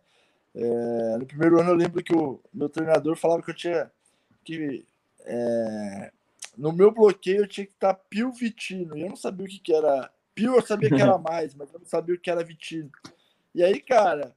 [0.55, 3.91] É, no primeiro ano eu lembro que o meu treinador falava que eu tinha
[4.45, 4.85] que
[5.25, 6.13] é,
[6.61, 8.95] no meu bloqueio eu tinha que estar Pio Vitino.
[8.97, 10.13] E eu não sabia o que, que era.
[10.35, 12.91] Pio eu sabia que era mais, mas eu não sabia o que era Vitino.
[13.55, 14.37] E aí, cara,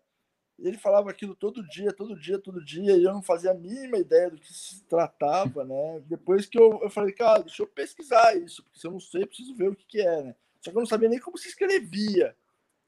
[0.57, 3.97] ele falava aquilo todo dia, todo dia, todo dia, e eu não fazia a mínima
[3.97, 6.01] ideia do que se tratava, né?
[6.07, 9.25] Depois que eu, eu falei, cara, deixa eu pesquisar isso, porque se eu não sei,
[9.25, 10.35] preciso ver o que, que é, né?
[10.61, 12.33] Só que eu não sabia nem como se escrevia,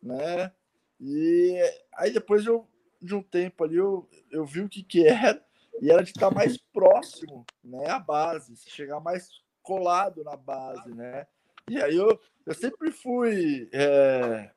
[0.01, 0.49] né?
[0.99, 1.59] E
[1.93, 2.65] aí depois eu,
[3.01, 5.45] de um tempo ali, eu, eu vi o que, que era,
[5.81, 9.29] e era de estar mais próximo, né, à base, chegar mais
[9.61, 11.27] colado na base, né?
[11.69, 14.51] E aí eu, eu sempre fui, é,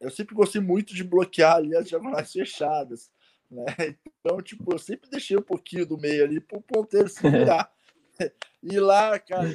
[0.00, 3.10] eu sempre gostei muito de bloquear ali as diagonais fechadas,
[3.50, 3.64] né?
[4.20, 7.70] Então, tipo, eu sempre deixei um pouquinho do meio ali para o ponteiro se virar.
[8.62, 9.48] e lá, cara,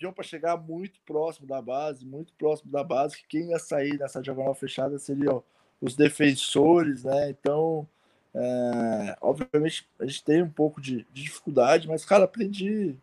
[0.00, 3.98] iam para chegar muito próximo da base, muito próximo da base, que quem ia sair
[3.98, 5.44] nessa diagonal fechada seriam
[5.80, 7.30] os defensores, né?
[7.30, 7.88] Então,
[8.34, 12.96] é, obviamente, a gente tem um pouco de, de, dificuldade, mas, cara, aprendi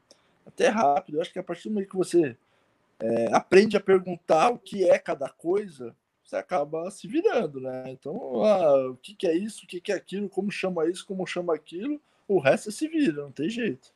[0.46, 1.18] até rápido.
[1.18, 2.36] Eu acho que a partir do momento que você
[3.00, 7.84] é, aprende a perguntar o que é cada coisa, você acaba se virando, né?
[7.88, 11.06] Então, ah, o que, que é isso, o que, que é aquilo, como chama isso,
[11.06, 13.92] como chama aquilo, o resto é se vira, não tem jeito.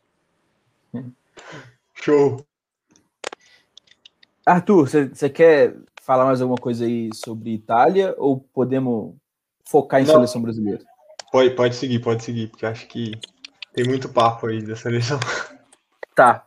[1.93, 2.45] Show!
[4.45, 9.15] Arthur, você quer falar mais alguma coisa aí sobre Itália ou podemos
[9.63, 10.15] focar em não.
[10.15, 10.83] seleção brasileira?
[11.33, 13.19] Pode, pode seguir, pode seguir, porque acho que
[13.73, 15.19] tem muito papo aí da seleção.
[16.13, 16.45] Tá.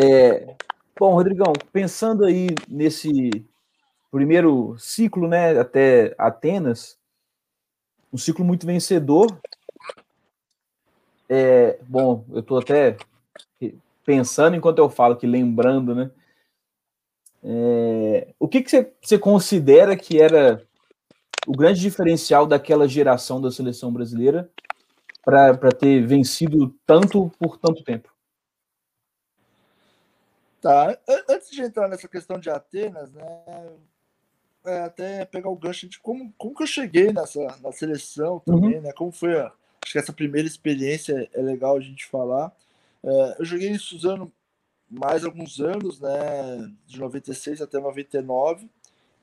[0.00, 0.56] É,
[0.98, 3.44] bom, Rodrigão, pensando aí nesse
[4.10, 6.98] primeiro ciclo, né, até Atenas,
[8.10, 9.38] um ciclo muito vencedor.
[11.28, 12.96] É, bom, eu estou até
[14.02, 16.10] pensando enquanto eu falo, que lembrando, né?
[17.44, 20.66] É, o que, que você, você considera que era
[21.46, 24.50] o grande diferencial daquela geração da seleção brasileira
[25.24, 28.12] para ter vencido tanto por tanto tempo?
[30.60, 30.96] Tá,
[31.28, 33.24] antes de entrar nessa questão de Atenas, né,
[34.64, 38.76] é, até pegar o gancho de como, como que eu cheguei nessa na seleção também,
[38.76, 38.82] uhum.
[38.82, 38.92] né?
[38.92, 39.52] Como foi a,
[39.82, 42.52] acho que essa primeira experiência é legal a gente falar.
[43.02, 44.32] É, eu joguei em Suzano
[44.88, 46.72] mais alguns anos, né?
[46.86, 48.70] De 96 até 99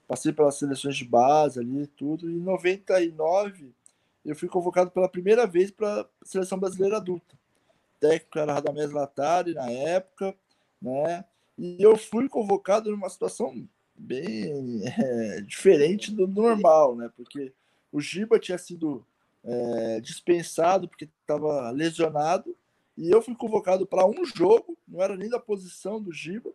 [0.10, 2.28] passei pelas seleções de base ali tudo.
[2.28, 3.72] E em 99
[4.26, 7.36] eu fui convocado pela primeira vez para a seleção brasileira adulta.
[7.36, 10.36] O técnico era Radamés Latari na época,
[10.82, 11.24] né?
[11.56, 17.12] E eu fui convocado numa situação bem é, diferente do, normal, né?
[17.15, 17.54] Porque
[17.91, 19.06] o Giba tinha sido
[19.43, 22.56] é, dispensado porque estava lesionado
[22.98, 26.50] e eu fui convocado para um jogo, não era nem da posição do Giba,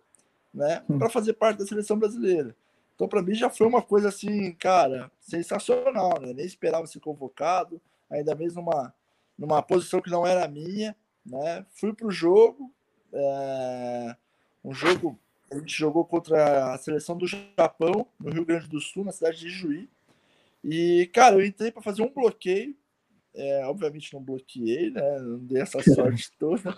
[0.53, 0.83] né?
[0.91, 0.99] Hum.
[0.99, 2.55] Para fazer parte da seleção brasileira.
[2.95, 6.33] Então, para mim, já foi uma coisa assim, cara, sensacional, né?
[6.33, 8.95] Nem esperava ser convocado, ainda mesmo numa,
[9.37, 11.67] numa posição que não era minha, né?
[11.71, 12.73] Fui para o jogo,
[13.13, 14.17] é...
[14.65, 15.19] um jogo,
[15.51, 19.41] a gente jogou contra a seleção do Japão, no Rio Grande do Sul, na cidade
[19.41, 19.89] de Juí.
[20.63, 22.77] E, cara, eu entrei para fazer um bloqueio,
[23.35, 25.19] é, obviamente não bloqueei, né?
[25.19, 26.75] Não dei essa sorte toda.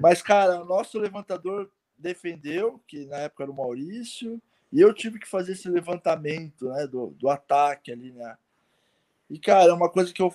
[0.00, 4.40] Mas, cara, o nosso levantador defendeu, que na época era o Maurício,
[4.72, 8.36] e eu tive que fazer esse levantamento né, do, do ataque ali, né?
[9.30, 10.32] E, cara, é uma coisa que eu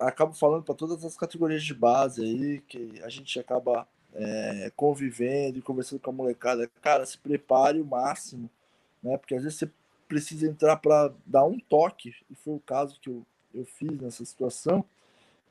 [0.00, 5.58] acabo falando para todas as categorias de base aí, que a gente acaba é, convivendo
[5.58, 8.50] e conversando com a molecada, cara, se prepare o máximo,
[9.02, 9.16] né?
[9.16, 9.70] Porque às vezes você
[10.08, 14.24] precisa entrar para dar um toque, e foi o caso que eu, eu fiz nessa
[14.24, 14.84] situação,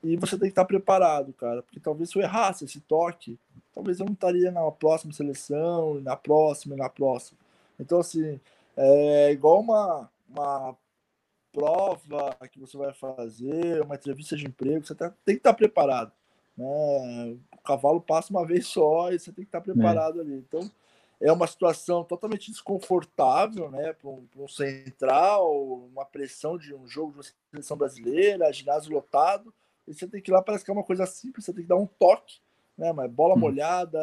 [0.04, 3.40] e você tem que estar preparado, cara, porque talvez se eu errasse esse toque,
[3.74, 7.40] talvez eu não estaria na próxima seleção, na próxima, e na próxima.
[7.80, 8.40] Então, assim,
[8.78, 10.78] é igual uma, uma
[11.52, 16.12] prova que você vai fazer, uma entrevista de emprego, você tá, tem que estar preparado.
[16.58, 17.38] Né?
[17.54, 20.22] O cavalo passa uma vez só e você tem que estar preparado é.
[20.22, 20.34] ali.
[20.34, 20.70] Então,
[21.20, 25.54] é uma situação totalmente desconfortável né, para um, um, central,
[25.92, 29.54] uma pressão de um jogo de uma seleção brasileira, ginásio lotado,
[29.88, 31.70] e você tem que ir lá, parece que é uma coisa simples, você tem que
[31.70, 32.40] dar um toque,
[32.78, 33.40] né, mas bola hum.
[33.40, 34.00] molhada,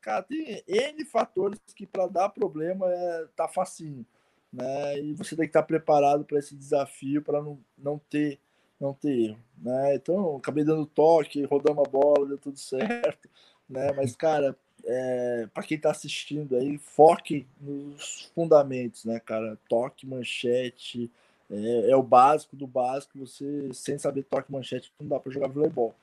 [0.00, 4.04] cara, tem N fatores que para dar problema é, tá facinho
[4.52, 5.00] né?
[5.00, 8.38] E você tem que estar preparado para esse desafio para não, não ter
[8.78, 9.94] não ter erro, né?
[9.94, 13.28] Então, acabei dando toque, rodamos a bola, deu tudo certo,
[13.68, 13.92] né?
[13.92, 19.56] Mas cara, é, para quem está assistindo aí, foque nos fundamentos, né, cara?
[19.68, 21.08] Toque, manchete,
[21.48, 23.20] é, é, o básico do básico.
[23.20, 25.94] Você, sem saber toque, manchete, não dá para jogar voleibol.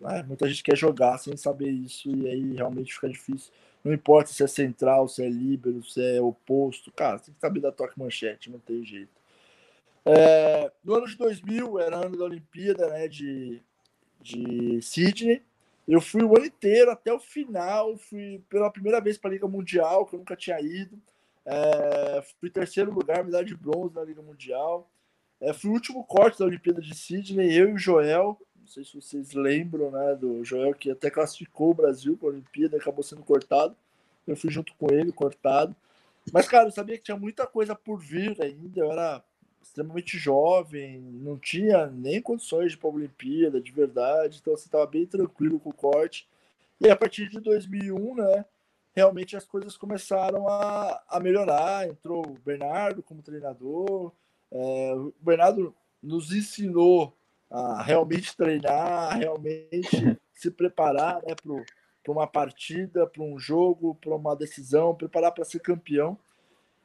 [0.00, 0.22] Né?
[0.22, 3.52] Muita gente quer jogar sem saber isso e aí realmente fica difícil.
[3.84, 6.92] Não importa se é central, se é líbero, se é oposto.
[6.92, 9.18] Cara, tem que saber da toque manchete, não tem jeito.
[10.04, 13.62] É, no ano de 2000, era ano da Olimpíada né, de,
[14.20, 15.42] de Sydney.
[15.86, 17.96] Eu fui o ano inteiro até o final.
[17.96, 21.00] Fui pela primeira vez para a Liga Mundial, que eu nunca tinha ido.
[21.44, 24.90] É, fui terceiro lugar, medalha de bronze na Liga Mundial.
[25.40, 28.38] É, fui o último corte da Olimpíada de Sydney, eu e o Joel.
[28.68, 32.32] Não sei se vocês lembram, né, do Joel que até classificou o Brasil para a
[32.32, 33.74] Olimpíada, acabou sendo cortado.
[34.26, 35.74] Eu fui junto com ele, cortado.
[36.30, 38.78] Mas, cara, eu sabia que tinha muita coisa por vir ainda.
[38.78, 39.24] Eu era
[39.62, 44.38] extremamente jovem, não tinha nem condições de ir para a Olimpíada, de verdade.
[44.38, 46.28] Então, você assim, estava bem tranquilo com o corte.
[46.78, 48.44] E a partir de 2001, né,
[48.94, 51.88] realmente as coisas começaram a, a melhorar.
[51.88, 54.12] Entrou o Bernardo como treinador.
[54.52, 57.16] É, o Bernardo nos ensinou
[57.50, 61.34] a realmente treinar, a realmente se preparar né,
[62.02, 66.18] para uma partida, para um jogo, para uma decisão, preparar para ser campeão.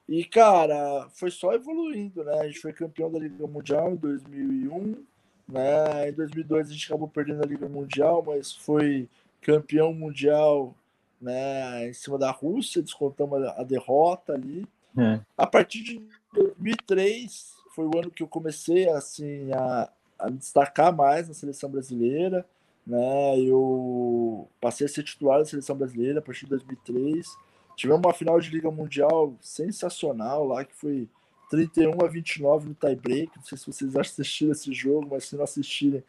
[0.07, 2.34] E, cara, foi só evoluindo, né?
[2.39, 5.05] A gente foi campeão da Liga Mundial em 2001,
[5.47, 6.09] né?
[6.09, 9.07] Em 2002 a gente acabou perdendo a Liga Mundial, mas foi
[9.41, 10.76] campeão mundial,
[11.22, 11.88] né?
[11.88, 14.68] Em cima da Rússia, descontamos a derrota ali.
[14.97, 15.20] É.
[15.38, 16.01] A partir de
[16.34, 22.45] 2003 foi o ano que eu comecei, assim, a, a destacar mais na seleção brasileira.
[22.86, 23.39] Né?
[23.39, 27.28] Eu passei a ser titular da seleção brasileira a partir de 2003.
[27.76, 31.09] Tivemos uma final de Liga Mundial sensacional lá, que foi
[31.49, 33.32] 31 a 29 no tie-break.
[33.36, 36.03] Não sei se vocês assistiram esse jogo, mas se não assistirem,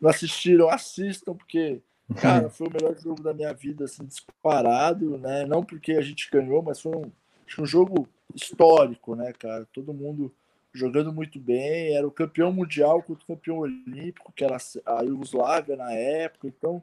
[0.00, 1.80] não assistiram, assistam, porque,
[2.20, 5.46] cara, foi o melhor jogo da minha vida, assim, disparado, né?
[5.46, 7.10] Não porque a gente ganhou, mas foi um,
[7.58, 9.66] um jogo histórico, né, cara?
[9.72, 10.32] Todo mundo
[10.76, 15.76] jogando muito bem, era o campeão mundial contra o campeão olímpico, que era a Iugoslávia
[15.76, 16.82] na época, então,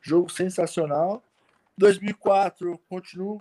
[0.00, 1.22] jogo sensacional.
[1.76, 3.38] 2004, continuo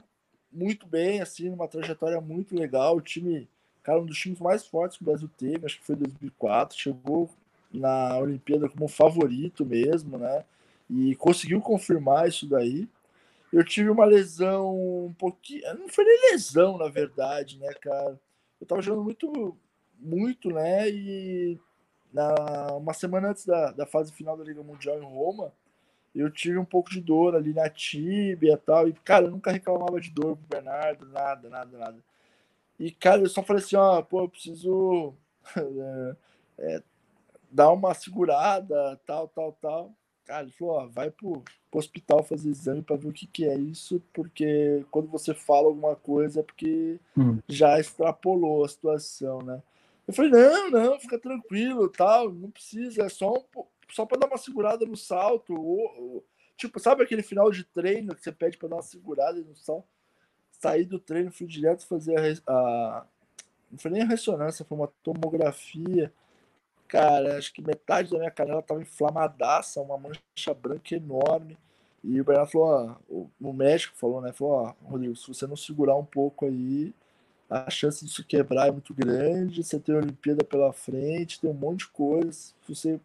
[0.52, 3.48] muito bem, assim, numa trajetória muito legal, o time,
[3.84, 7.30] cara, um dos times mais fortes que o Brasil teve, acho que foi 2004, chegou
[7.72, 10.44] na Olimpíada como favorito mesmo, né,
[10.90, 12.88] e conseguiu confirmar isso daí.
[13.52, 18.20] Eu tive uma lesão um pouquinho, não foi nem lesão, na verdade, né, cara,
[18.60, 19.56] eu tava jogando muito
[20.00, 20.90] muito, né?
[20.90, 21.60] E
[22.14, 25.54] na, uma semana antes da, da fase final da Liga Mundial em Roma,
[26.16, 28.88] eu tive um pouco de dor ali na tíbia e tal.
[28.88, 31.98] E, cara, eu nunca reclamava de dor pro Bernardo, nada, nada, nada.
[32.80, 35.14] E, cara, eu só falei assim, ó, pô, eu preciso
[36.58, 36.82] é,
[37.52, 39.94] dar uma segurada, tal, tal, tal.
[40.26, 43.46] Cara, ele falou, ó, vai pro, pro hospital fazer exame para ver o que, que
[43.46, 47.40] é isso, porque quando você fala alguma coisa é porque hum.
[47.48, 49.62] já extrapolou a situação, né?
[50.10, 54.26] Eu falei, não, não, fica tranquilo, tal, não precisa, é só, um, só para dar
[54.26, 55.54] uma segurada no salto.
[55.54, 56.26] Ou, ou,
[56.58, 59.88] tipo, sabe aquele final de treino que você pede para dar uma segurada no salto?
[60.50, 63.06] Saí do treino, fui direto fazer a, a.
[63.72, 66.12] Não foi nem a ressonância, foi uma tomografia.
[66.88, 71.56] Cara, acho que metade da minha canela tava inflamadaça, uma mancha branca enorme.
[72.04, 74.34] E o Bernardo falou: ó, o, o médico falou, né?
[74.34, 76.96] Falou: ó, Rodrigo, se você não segurar um pouco aí,
[77.50, 81.54] a chance disso quebrar é muito grande, você tem a Olimpíada pela frente, tem um
[81.54, 82.32] monte de coisa.
[82.32, 83.00] Se você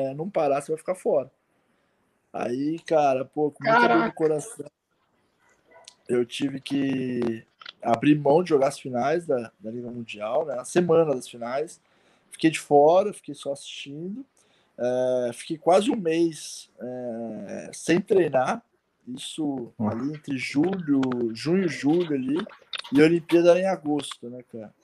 [0.00, 1.30] é, não parar, você vai ficar fora.
[2.32, 4.66] Aí, cara, pô, com muita dor no coração,
[6.08, 7.46] eu tive que
[7.82, 10.54] abrir mão de jogar as finais da, da Liga Mundial, né?
[10.58, 11.80] A semana das finais.
[12.30, 14.24] Fiquei de fora, fiquei só assistindo.
[14.76, 18.62] É, fiquei quase um mês é, sem treinar.
[19.14, 21.00] Isso ali entre julho,
[21.34, 22.36] junho e julho ali,
[22.92, 24.74] e a Olimpíada era em agosto, né, cara?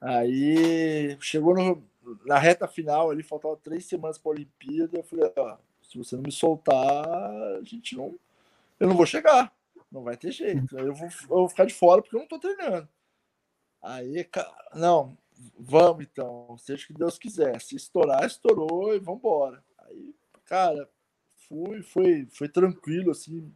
[0.00, 1.82] Aí chegou no,
[2.26, 6.16] na reta final ali, faltava três semanas para a Olimpíada, eu falei, ó, se você
[6.16, 8.18] não me soltar, a gente não.
[8.80, 9.52] Eu não vou chegar.
[9.90, 10.76] Não vai ter jeito.
[10.76, 12.88] Eu vou, eu vou ficar de fora porque eu não tô treinando.
[13.80, 15.16] Aí, cara, não,
[15.58, 17.60] vamos então, seja o que Deus quiser.
[17.60, 19.62] Se estourar, estourou e vamos embora.
[19.78, 20.14] Aí,
[20.46, 20.88] cara,
[21.48, 23.52] fui, foi, foi tranquilo, assim,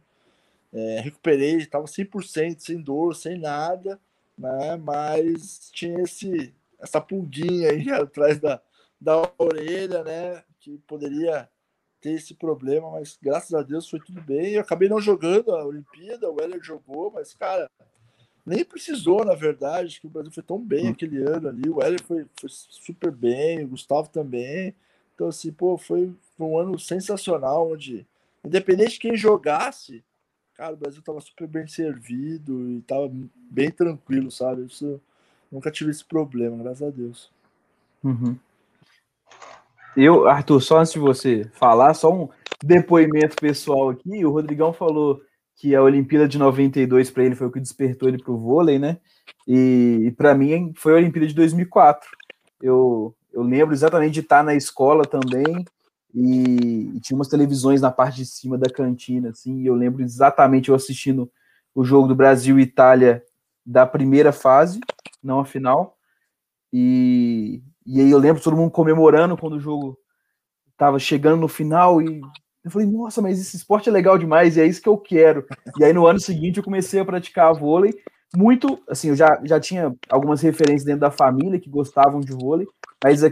[0.71, 3.99] é, recuperei, estava 100%, sem dor, sem nada,
[4.37, 4.75] né?
[4.77, 8.61] Mas tinha esse, essa pulguinha aí atrás da,
[8.99, 10.43] da orelha, né?
[10.59, 11.49] Que poderia
[12.01, 14.53] ter esse problema, mas graças a Deus foi tudo bem.
[14.53, 17.69] Eu acabei não jogando a Olimpíada, o Heller jogou, mas, cara,
[18.45, 20.91] nem precisou, na verdade, que o Brasil foi tão bem hum.
[20.91, 21.69] aquele ano ali.
[21.69, 24.73] O Heller foi, foi super bem, o Gustavo também.
[25.13, 28.07] Então, assim, pô, foi, foi um ano sensacional, onde,
[28.45, 30.01] independente de quem jogasse,
[30.55, 33.11] cara, o Brasil tava super bem servido e tava
[33.51, 34.63] bem tranquilo, sabe?
[34.63, 35.01] Isso,
[35.51, 37.29] nunca tive esse problema, graças a Deus.
[38.01, 38.37] Uhum.
[39.97, 42.29] Eu, Arthur, só antes de você falar, só um
[42.63, 44.23] depoimento pessoal aqui.
[44.23, 45.21] O Rodrigão falou
[45.57, 48.79] que a Olimpíada de 92 para ele foi o que despertou ele para o vôlei,
[48.79, 48.97] né?
[49.45, 52.09] E, para mim foi a Olimpíada de 2004.
[52.61, 55.65] Eu, eu lembro exatamente de estar na escola também
[56.13, 59.61] e, e, tinha umas televisões na parte de cima da cantina, assim.
[59.61, 61.31] E eu lembro exatamente eu assistindo
[61.73, 63.23] o jogo do Brasil e Itália
[63.65, 64.79] da primeira fase,
[65.21, 65.97] não a final.
[66.73, 69.97] E, e aí eu lembro todo mundo comemorando quando o jogo
[70.71, 72.21] estava chegando no final e
[72.63, 75.45] eu falei, nossa, mas esse esporte é legal demais e é isso que eu quero.
[75.77, 77.93] E aí no ano seguinte eu comecei a praticar vôlei,
[78.35, 82.67] muito, assim, eu já, já tinha algumas referências dentro da família que gostavam de vôlei,
[83.03, 83.23] mas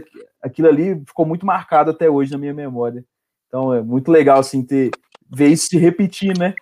[0.42, 3.04] aquilo ali ficou muito marcado até hoje na minha memória.
[3.46, 4.90] Então é muito legal, assim, ter,
[5.30, 6.54] ver isso se repetir, né?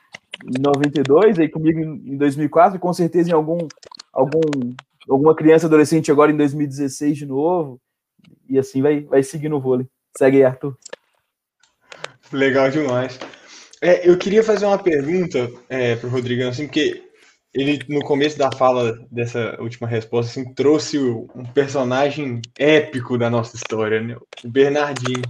[0.45, 3.67] Em 92, aí comigo em 2004, e com certeza em algum,
[4.13, 4.41] algum,
[5.09, 7.81] alguma criança adolescente agora em 2016 de novo
[8.49, 9.87] e assim vai, vai seguir no vôlei.
[10.17, 10.77] Segue aí, Arthur.
[12.33, 13.19] Legal demais.
[13.81, 17.06] É, eu queria fazer uma pergunta é, para o Rodrigão, assim, porque
[17.57, 23.57] ele, no começo da fala dessa última resposta, assim, trouxe um personagem épico da nossa
[23.57, 24.17] história, né?
[24.45, 25.25] o Bernardinho.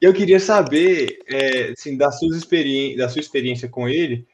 [0.00, 4.26] Eu queria saber, é, assim, da, suas experi da sua experiência com ele,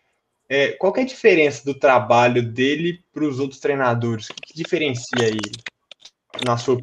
[0.49, 4.31] é, qual é a diferença do trabalho dele para os outros treinadores?
[4.31, 5.59] O que diferencia ele?
[6.43, 6.79] na sua,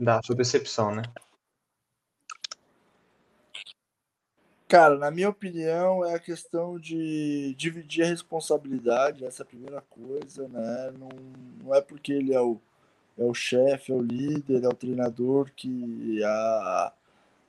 [0.00, 1.02] da sua percepção, né?
[4.68, 9.80] Cara, na minha opinião, é a questão de dividir a responsabilidade, essa é a primeira
[9.80, 10.92] coisa, né?
[10.98, 11.08] Não,
[11.62, 12.60] não é porque ele é o,
[13.16, 16.92] é o chefe, é o líder, é o treinador que a,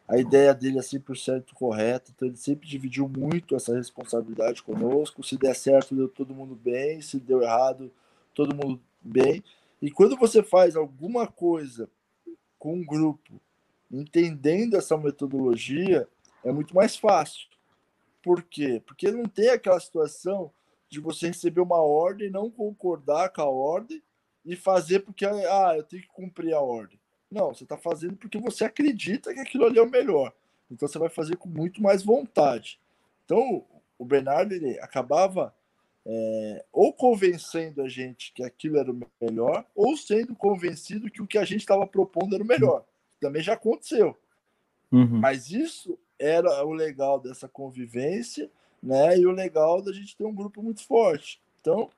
[0.07, 5.23] a ideia dele é 100% correta, então ele sempre dividiu muito essa responsabilidade conosco.
[5.23, 7.91] Se der certo, deu todo mundo bem, se deu errado,
[8.35, 9.43] todo mundo bem.
[9.81, 11.89] E quando você faz alguma coisa
[12.59, 13.41] com um grupo,
[13.91, 16.07] entendendo essa metodologia,
[16.47, 17.47] é muito mais fácil.
[18.21, 18.81] Por quê?
[18.85, 20.51] Porque não tem aquela situação
[20.89, 24.01] de você receber uma ordem, não concordar com a ordem
[24.45, 26.99] e fazer porque ah, eu tenho que cumprir a ordem.
[27.29, 30.33] Não, você está fazendo porque você acredita que aquilo ali é o melhor.
[30.71, 32.79] Então você vai fazer com muito mais vontade.
[33.25, 33.65] Então
[33.99, 35.53] o Bernardo ele acabava
[36.05, 41.27] é, ou convencendo a gente que aquilo era o melhor, ou sendo convencido que o
[41.27, 42.85] que a gente estava propondo era o melhor.
[43.19, 44.15] Também já aconteceu.
[44.89, 45.19] Uhum.
[45.19, 48.49] Mas isso era o legal dessa convivência,
[48.81, 49.17] né?
[49.17, 51.41] E o legal da gente ter um grupo muito forte.
[51.61, 51.89] Então,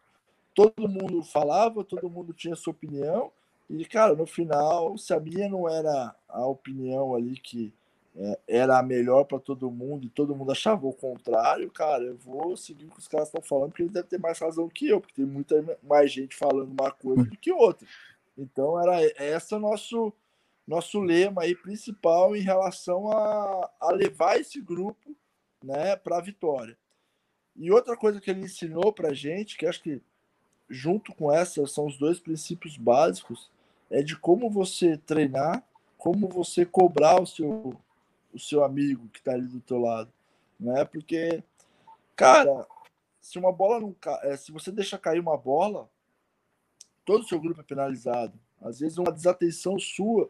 [0.53, 3.32] todo mundo falava, todo mundo tinha sua opinião,
[3.70, 7.72] e, cara, no final, se a minha não era a opinião ali que
[8.15, 12.17] é, era a melhor para todo mundo e todo mundo achava o contrário, cara, eu
[12.17, 14.89] vou seguir o que os caras estão falando, porque eles devem ter mais razão que
[14.89, 17.88] eu, porque tem muita mais gente falando uma coisa do que outra.
[18.36, 20.11] Então era esse o nosso
[20.70, 25.15] nosso lema aí principal em relação a, a levar esse grupo,
[25.63, 26.78] né, para a vitória.
[27.55, 29.99] E outra coisa que ele ensinou para gente, que acho que
[30.70, 33.49] junto com essa são os dois princípios básicos,
[33.89, 35.63] é de como você treinar,
[35.97, 37.76] como você cobrar o seu
[38.32, 40.13] o seu amigo que está ali do teu lado,
[40.59, 40.86] né?
[40.86, 41.43] Porque,
[42.15, 42.67] cara,
[43.20, 45.89] se uma bola não é, se você deixa cair uma bola,
[47.03, 48.39] todo o seu grupo é penalizado.
[48.61, 50.30] Às vezes uma desatenção sua,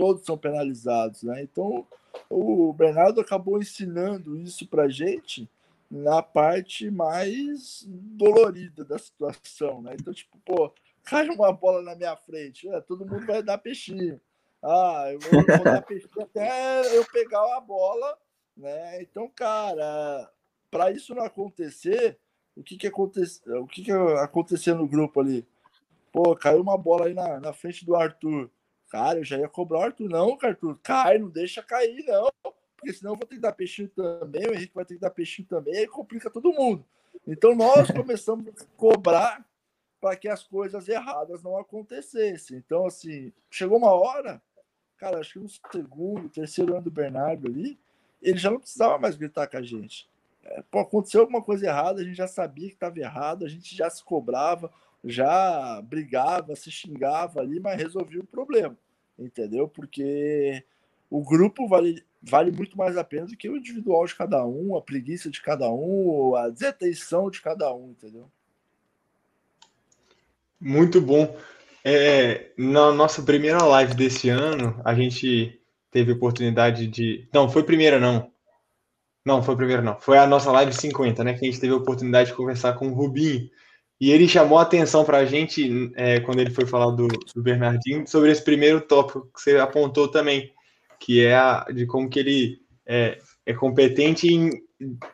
[0.00, 1.42] todos são penalizados, né?
[1.42, 1.86] Então,
[2.30, 5.46] o Bernardo acabou ensinando isso para gente
[5.90, 9.94] na parte mais dolorida da situação, né?
[10.00, 10.72] Então, tipo, pô,
[11.04, 14.18] cai uma bola na minha frente, é, todo mundo vai dar peixinho.
[14.62, 18.16] Ah, eu vou, dar pesquisa até eu pegar a bola,
[18.56, 19.02] né?
[19.02, 20.30] Então, cara,
[20.70, 22.18] para isso não acontecer,
[22.56, 23.62] o que que aconteceu?
[23.62, 25.46] O que que aconteceu no grupo ali?
[26.10, 28.50] Pô, caiu uma bola aí na, na frente do Arthur.
[28.90, 30.10] Cara, eu já ia cobrar o Arthur.
[30.10, 32.28] Não, Arthur, cai, não deixa cair, não.
[32.76, 35.10] Porque senão eu vou ter que dar peixinho também, o Henrique vai ter que dar
[35.10, 36.84] peixinho também, aí complica todo mundo.
[37.26, 39.46] Então nós começamos a cobrar
[40.00, 42.56] para que as coisas erradas não acontecessem.
[42.56, 44.42] Então, assim, chegou uma hora,
[44.96, 47.78] cara, acho que no segundo, terceiro ano do Bernardo ali,
[48.20, 50.09] ele já não precisava mais gritar com a gente.
[50.70, 53.88] Pô, aconteceu alguma coisa errada, a gente já sabia que estava errado, a gente já
[53.90, 54.70] se cobrava,
[55.04, 58.76] já brigava, se xingava ali, mas resolvia o problema,
[59.18, 59.68] entendeu?
[59.68, 60.64] Porque
[61.10, 64.76] o grupo vale, vale muito mais a pena do que o individual de cada um,
[64.76, 68.30] a preguiça de cada um, a desatenção de cada um, entendeu?
[70.60, 71.36] Muito bom.
[71.82, 75.58] É, na nossa primeira live desse ano, a gente
[75.90, 77.26] teve oportunidade de.
[77.32, 78.30] Não, foi primeira, não.
[79.24, 79.98] Não, foi primeira, não.
[80.00, 81.34] Foi a nossa live 50, né?
[81.34, 83.48] Que a gente teve a oportunidade de conversar com o Rubinho.
[84.00, 87.42] E ele chamou a atenção para a gente, é, quando ele foi falar do, do,
[87.42, 90.50] Bernardinho, sobre esse primeiro tópico que você apontou também,
[90.98, 94.50] que é a, de como que ele é, é competente em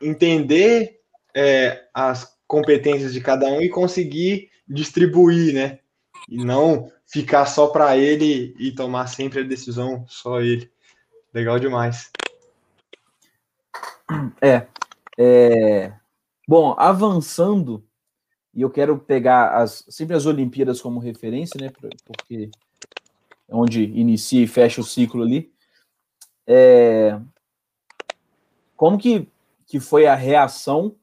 [0.00, 1.00] entender
[1.34, 5.80] é, as competências de cada um e conseguir distribuir, né?
[6.28, 10.70] E não ficar só para ele e tomar sempre a decisão só ele.
[11.34, 12.10] Legal demais.
[14.40, 14.66] É,
[15.18, 15.92] é...
[16.48, 17.84] Bom, avançando,
[18.54, 21.70] e eu quero pegar as, sempre as Olimpíadas como referência, né?
[22.04, 22.50] Porque
[23.48, 25.52] é onde inicia e fecha o ciclo ali.
[26.46, 27.20] É...
[28.76, 29.28] Como que,
[29.66, 30.96] que foi a reação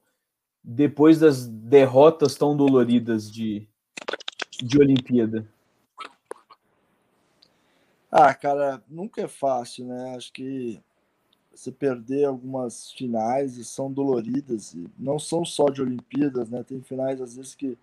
[0.64, 3.68] depois das derrotas tão doloridas de,
[4.62, 5.46] de Olimpíada?
[8.10, 10.16] Ah, cara, nunca é fácil, né?
[10.16, 10.80] Acho que
[11.54, 16.64] você perder algumas finais e são doloridas, e não são só de Olimpíadas, né?
[16.64, 17.78] Tem finais às vezes que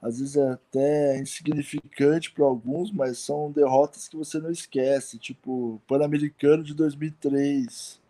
[0.00, 5.82] às vezes é até insignificante para alguns, mas são derrotas que você não esquece, tipo
[5.88, 8.00] Pan-Americano de 2003,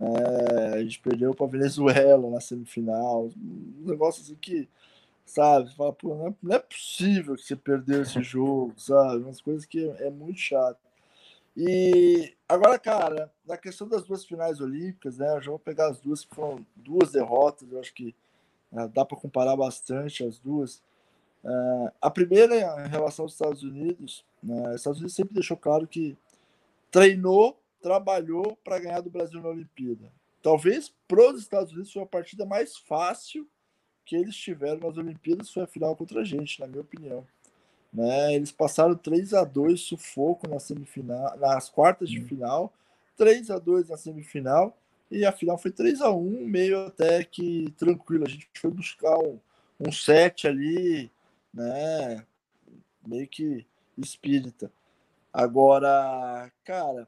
[0.00, 3.30] é, a gente perdeu para Venezuela na semifinal.
[3.36, 4.68] Um negócio assim que,
[5.24, 9.22] sabe, você fala, não é, não é possível que você perdeu esse jogo, sabe?
[9.22, 10.78] Umas coisas que é, é muito chato.
[11.56, 15.36] E agora, cara, na questão das duas finais olímpicas, né?
[15.36, 18.14] Eu já vou pegar as duas que foram duas derrotas, eu acho que
[18.72, 20.82] é, dá para comparar bastante as duas.
[21.44, 25.86] É, a primeira, em relação aos Estados Unidos, né, os Estados Unidos sempre deixou claro
[25.86, 26.16] que
[26.90, 30.10] treinou trabalhou para ganhar do Brasil na Olimpíada.
[30.42, 33.46] Talvez para os Estados Unidos foi a partida mais fácil
[34.06, 37.26] que eles tiveram nas Olimpíadas, foi a final contra a gente, na minha opinião.
[37.94, 38.34] Né?
[38.34, 42.72] Eles passaram 3 a 2 sufoco na semifinal, nas quartas de final,
[43.16, 44.76] 3 a 2 na semifinal,
[45.08, 48.24] e a final foi 3 a 1 meio até que tranquilo.
[48.26, 49.38] A gente foi buscar um,
[49.78, 51.08] um set ali,
[51.52, 52.26] né?
[53.06, 53.64] Meio que
[53.96, 54.72] espírita.
[55.32, 57.06] Agora, cara,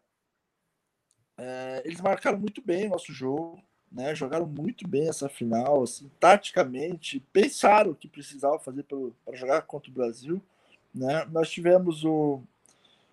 [1.36, 3.60] é, eles marcaram muito bem o nosso jogo,
[3.90, 4.14] né?
[4.14, 9.90] Jogaram muito bem essa final, assim, taticamente, pensaram o que precisava fazer para jogar contra
[9.90, 10.40] o Brasil,
[10.96, 11.26] né?
[11.30, 12.40] Nós tivemos o,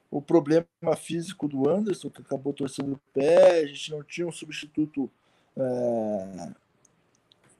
[0.09, 0.65] o problema
[0.95, 5.11] físico do Anderson, que acabou torcendo o pé, a gente não tinha um substituto
[5.57, 6.49] é,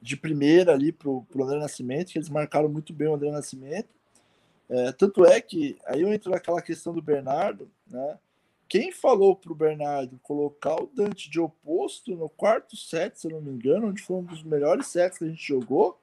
[0.02, 3.90] de primeira ali para o André Nascimento, que eles marcaram muito bem o André Nascimento.
[4.70, 8.18] É, tanto é que aí eu entro naquela questão do Bernardo, né?
[8.70, 13.32] Quem falou para o Bernardo colocar o Dante de oposto no quarto set, se eu
[13.32, 16.00] não me engano, onde foi um dos melhores sets que a gente jogou,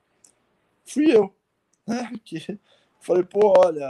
[0.85, 1.35] fui eu.
[1.87, 2.13] Né?
[2.25, 2.61] Que
[3.01, 3.87] falei, pô, olha,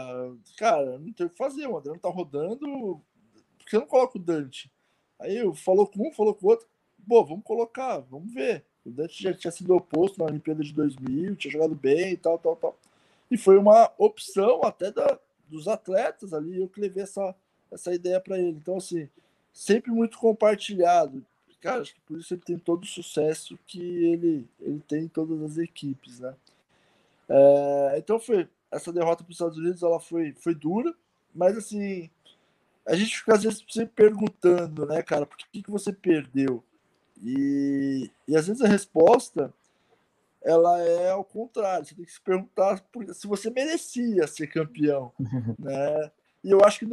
[0.57, 3.01] cara, não tem o que fazer, o André não tá rodando,
[3.59, 4.71] por que não coloca o Dante?
[5.19, 6.67] Aí eu falou com um, falou com o outro,
[7.07, 8.65] pô, vamos colocar, vamos ver.
[8.85, 12.39] O Dante já tinha sido oposto na Olimpíada de 2000, tinha jogado bem e tal,
[12.39, 12.79] tal, tal.
[13.31, 17.35] E foi uma opção até da, dos atletas ali, eu que levei essa,
[17.71, 18.57] essa ideia para ele.
[18.57, 19.09] Então, assim,
[19.53, 21.25] sempre muito compartilhado.
[21.61, 25.09] Cara, acho que por isso ele tem todo o sucesso que ele, ele tem em
[25.09, 26.35] todas as equipes, né?
[27.29, 30.95] É, então foi essa derrota para os Estados Unidos, ela foi, foi dura,
[31.35, 32.11] mas assim
[32.87, 36.63] a gente fica às vezes sempre perguntando, né, cara, por que, que você perdeu?
[37.23, 39.53] E, e às vezes a resposta
[40.43, 41.85] ela é ao contrário.
[41.85, 45.13] Você tem que se perguntar se você merecia ser campeão,
[45.59, 46.11] né?
[46.43, 46.89] E eu acho que em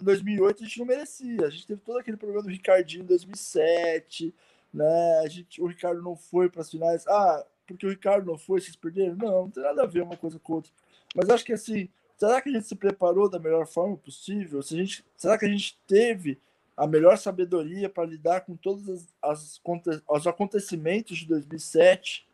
[0.00, 1.46] 2008 a gente não merecia.
[1.46, 4.34] A gente teve todo aquele problema do Ricardinho em 2007,
[4.72, 5.18] né?
[5.22, 7.06] A gente, o Ricardo não foi para as finais.
[7.06, 9.14] Ah, porque o Ricardo não foi, vocês perderam?
[9.16, 10.72] Não, não tem nada a ver uma coisa com outra.
[11.14, 14.62] Mas acho que assim, será que a gente se preparou da melhor forma possível?
[14.62, 16.38] Se a gente, será que a gente teve
[16.76, 19.60] a melhor sabedoria para lidar com todos as, as,
[20.08, 22.26] os acontecimentos de 2007,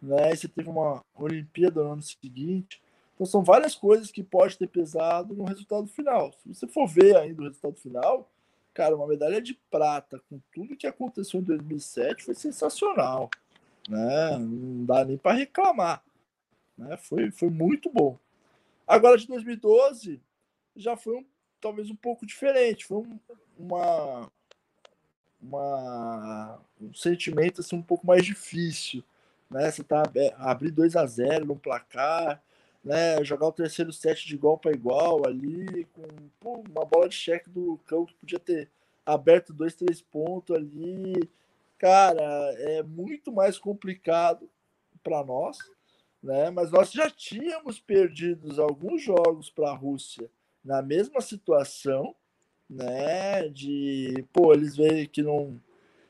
[0.00, 0.32] né?
[0.32, 2.80] E você teve uma Olimpíada no ano seguinte.
[3.14, 6.32] Então são várias coisas que pode ter pesado no resultado final.
[6.42, 8.30] Se você for ver ainda o resultado final,
[8.74, 13.30] cara, uma medalha de prata com tudo que aconteceu em 2007 foi sensacional,
[13.88, 14.36] né?
[14.38, 16.04] Não dá nem para reclamar,
[16.76, 16.98] né?
[16.98, 18.18] Foi, foi muito bom.
[18.86, 20.20] Agora de 2012
[20.76, 21.26] já foi um,
[21.60, 23.18] talvez um pouco diferente, foi um,
[23.58, 24.30] uma,
[25.40, 29.02] uma um sentimento assim um pouco mais difícil,
[29.50, 29.70] né?
[29.70, 30.02] Você tá
[30.38, 32.42] abrir 2 a 0 no placar,
[32.86, 36.06] né, jogar o terceiro set de igual para igual ali, com
[36.38, 38.70] pô, uma bola de cheque do Cão que podia ter
[39.04, 41.28] aberto dois, três pontos ali.
[41.78, 42.22] Cara,
[42.58, 44.48] é muito mais complicado
[45.02, 45.58] para nós,
[46.26, 46.50] né?
[46.50, 50.28] Mas nós já tínhamos perdido alguns jogos para a Rússia
[50.64, 52.14] na mesma situação,
[52.68, 53.48] né?
[53.48, 55.60] De pô, eles veem que não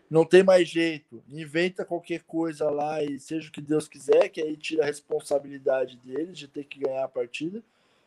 [0.09, 4.41] não tem mais jeito, inventa qualquer coisa lá e seja o que Deus quiser, que
[4.41, 7.63] aí tira a responsabilidade deles de ter que ganhar a partida.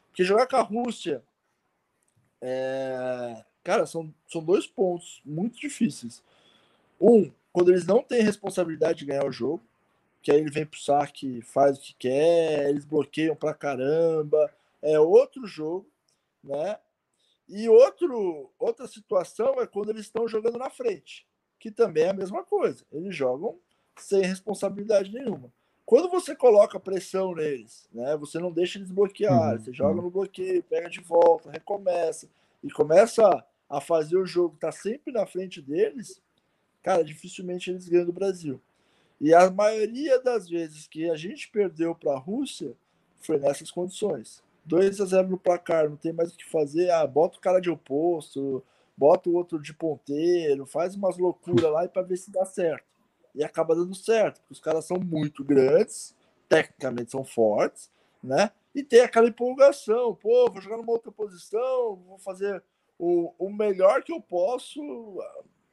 [0.08, 1.22] Porque jogar com a Rússia,
[2.42, 3.44] é...
[3.62, 6.24] cara, são, são dois pontos muito difíceis.
[7.00, 9.62] Um, quando eles não têm responsabilidade de ganhar o jogo,
[10.22, 15.00] que aí ele vem pro saque, faz o que quer, eles bloqueiam pra caramba, é
[15.00, 15.88] outro jogo,
[16.44, 16.78] né?
[17.48, 21.28] E outro, outra situação é quando eles estão jogando na frente
[21.60, 22.84] que também é a mesma coisa.
[22.92, 23.60] Eles jogam
[23.98, 25.52] sem responsabilidade nenhuma.
[25.86, 29.60] Quando você coloca pressão neles, né, você não deixa eles bloquear, uhum.
[29.60, 32.30] você joga no bloqueio, pega de volta, recomeça
[32.64, 36.22] e começa a fazer o jogo tá sempre na frente deles,
[36.82, 38.62] cara, dificilmente eles ganham do Brasil.
[39.20, 42.74] E a maioria das vezes que a gente perdeu para a Rússia
[43.20, 44.42] foi nessas condições.
[44.66, 47.60] 2 a 0 no placar, não tem mais o que fazer, ah, bota o cara
[47.60, 48.64] de oposto,
[48.96, 52.86] bota o outro de ponteiro, faz umas loucuras lá para ver se dá certo.
[53.34, 56.16] E acaba dando certo, porque os caras são muito grandes,
[56.48, 57.92] tecnicamente são fortes,
[58.24, 58.52] né?
[58.74, 62.64] E tem aquela empolgação, pô, vou jogar numa outra posição, vou fazer
[62.98, 64.82] o, o melhor que eu posso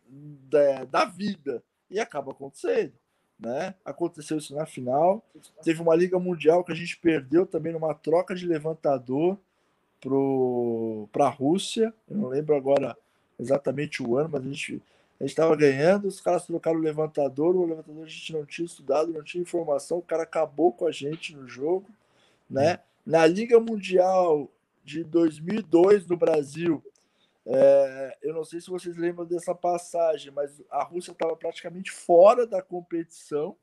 [0.08, 1.62] da, é, da vida.
[1.90, 2.94] E acaba acontecendo.
[3.38, 3.74] Né?
[3.84, 5.22] Aconteceu isso na final.
[5.62, 9.38] Teve uma Liga Mundial que a gente perdeu também numa troca de levantador
[11.12, 11.92] para a Rússia.
[12.08, 12.96] Eu não lembro agora
[13.38, 14.82] exatamente o ano, mas a gente
[15.20, 19.12] a estava ganhando, os caras trocaram o levantador, o levantador a gente não tinha estudado,
[19.12, 21.86] não tinha informação, o cara acabou com a gente no jogo,
[22.50, 22.80] né?
[23.04, 24.50] Na Liga Mundial
[24.84, 26.84] de 2002 no Brasil,
[27.46, 32.46] é, eu não sei se vocês lembram dessa passagem, mas a Rússia estava praticamente fora
[32.46, 33.56] da competição,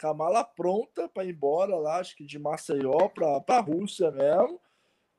[0.00, 4.10] com a mala pronta para ir embora lá, acho que de Maceió para a Rússia
[4.10, 4.60] mesmo,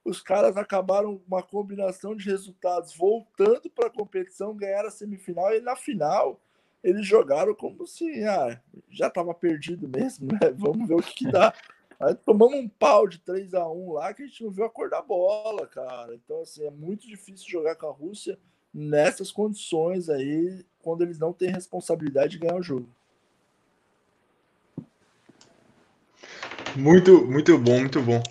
[0.04, 5.62] os caras acabaram uma combinação de resultados voltando para a competição, ganharam a semifinal e
[5.62, 6.42] na final
[6.84, 8.60] eles jogaram como se ah,
[8.90, 10.40] já estava perdido mesmo, né?
[10.58, 11.54] Vamos ver o que, que dá.
[12.02, 14.70] Aí tomamos um pau de 3 a 1 lá que a gente não viu a
[14.70, 16.16] cor da bola, cara.
[16.16, 18.40] Então, assim, é muito difícil jogar com a Rússia
[18.74, 22.90] nessas condições aí, quando eles não têm responsabilidade de ganhar o jogo.
[26.76, 28.24] Muito, muito bom, muito bom.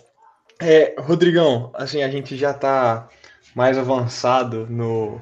[0.58, 3.08] É, Rodrigão, assim, a gente já está
[3.54, 5.20] mais avançado no,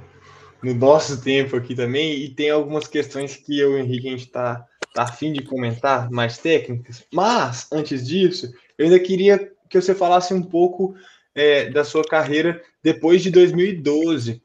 [0.63, 4.11] no nosso tempo aqui também, e tem algumas questões que eu e o Henrique a
[4.13, 7.05] gente está tá afim de comentar, mais técnicas.
[7.13, 10.95] Mas, antes disso, eu ainda queria que você falasse um pouco
[11.35, 14.43] é, da sua carreira depois de 2012.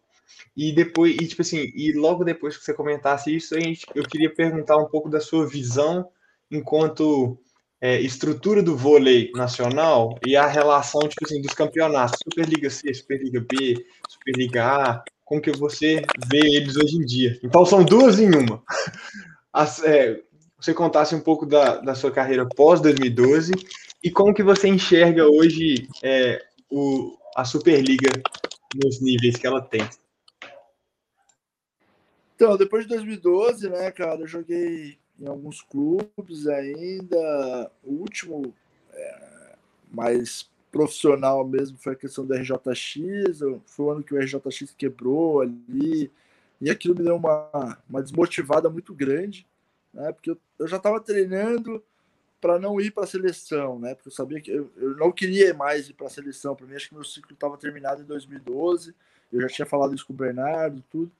[0.55, 3.59] E depois, e tipo assim, e logo depois que você comentasse isso, a
[3.95, 6.07] eu queria perguntar um pouco da sua visão
[6.51, 7.39] enquanto
[7.81, 13.41] é, estrutura do vôlei nacional e a relação tipo assim, dos campeonatos, Superliga C, Superliga
[13.41, 17.39] B, Superliga A, como que você vê eles hoje em dia?
[17.43, 18.61] Então são duas em uma.
[19.51, 20.21] As, é,
[20.63, 23.51] você contasse um pouco da, da sua carreira pós 2012
[24.01, 26.41] e como que você enxerga hoje é,
[26.71, 28.09] o, a Superliga
[28.73, 29.81] nos níveis que ela tem.
[32.33, 37.69] Então, depois de 2012, né, cara, eu joguei em alguns clubes ainda.
[37.83, 38.53] O último
[38.93, 39.55] é,
[39.91, 43.39] mais profissional mesmo foi a questão do RJX.
[43.65, 46.09] Foi o ano que o RJX quebrou ali.
[46.61, 49.45] E aquilo me deu uma, uma desmotivada muito grande,
[49.93, 50.11] né?
[50.11, 51.83] Porque eu, eu já estava treinando
[52.41, 53.95] para não ir para a seleção, né?
[53.95, 56.55] Porque eu sabia que eu, eu não queria mais ir para a seleção.
[56.55, 58.93] Para mim, acho que meu ciclo estava terminado em 2012.
[59.31, 61.11] Eu já tinha falado isso com o Bernardo, tudo.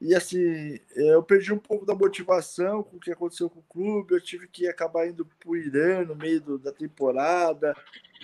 [0.00, 4.14] E assim, eu perdi um pouco da motivação com o que aconteceu com o clube.
[4.14, 7.74] Eu tive que acabar indo para o Irã no meio do, da temporada,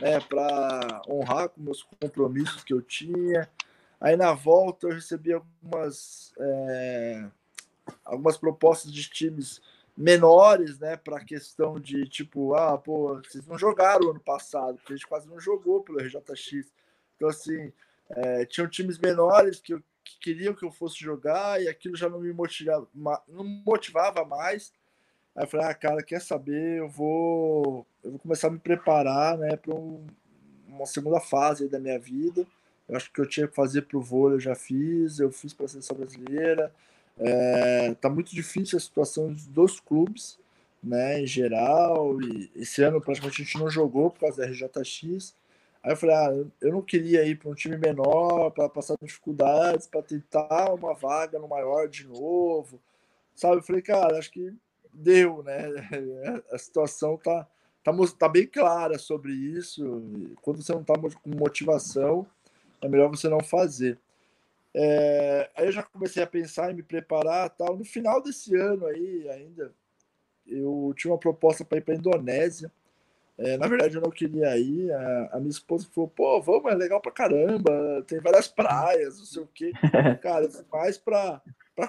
[0.00, 3.50] né, para honrar com meus compromissos que eu tinha.
[4.00, 7.26] Aí na volta eu recebi algumas, é,
[8.04, 9.60] algumas propostas de times
[9.96, 14.96] menores, né, para questão de tipo, ah, pô, vocês não jogaram ano passado, porque a
[14.96, 16.72] gente quase não jogou pelo RJX.
[17.16, 17.72] Então, assim,
[18.10, 22.08] é, tinham times menores que, eu, que queriam que eu fosse jogar e aquilo já
[22.08, 22.88] não me motivava,
[23.28, 24.72] não motivava mais.
[25.36, 26.78] Aí eu falei, ah, cara, quer saber?
[26.78, 30.04] Eu vou, eu vou começar a me preparar, né, para um,
[30.66, 32.44] uma segunda fase da minha vida.
[32.88, 35.54] Eu acho que eu tinha que fazer para o vôlei, eu já fiz, eu fiz
[35.54, 36.72] para a seleção brasileira.
[37.18, 40.38] É, tá muito difícil a situação dos clubes,
[40.82, 42.20] né, em geral.
[42.20, 45.34] E esse ano praticamente a gente não jogou por causa da RJX.
[45.82, 49.86] Aí eu falei, ah, eu não queria ir para um time menor para passar dificuldades,
[49.86, 52.80] para tentar uma vaga no maior de novo,
[53.34, 53.56] sabe?
[53.56, 54.52] Eu falei, cara, acho que
[54.92, 55.68] deu, né?
[56.50, 57.46] A situação tá,
[57.82, 60.02] tá, tá bem clara sobre isso.
[60.40, 62.26] Quando você não tá com motivação,
[62.80, 63.98] é melhor você não fazer.
[64.74, 67.76] É, aí eu já comecei a pensar em me preparar tal.
[67.76, 69.72] No final desse ano aí, ainda,
[70.46, 72.70] eu tinha uma proposta para ir para a Indonésia.
[73.36, 74.92] É, na verdade, eu não queria ir.
[74.92, 79.24] A, a, minha esposa falou: pô, vamos, é legal pra caramba, tem várias praias, não
[79.24, 79.72] sei o quê.
[80.22, 81.40] Cara, mais para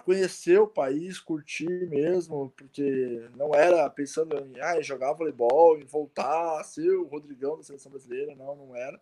[0.03, 6.63] conhecer o país, curtir mesmo, porque não era pensando em ah, jogar voleibol, em voltar
[6.63, 8.99] ser o Rodrigão da seleção brasileira, não, não era.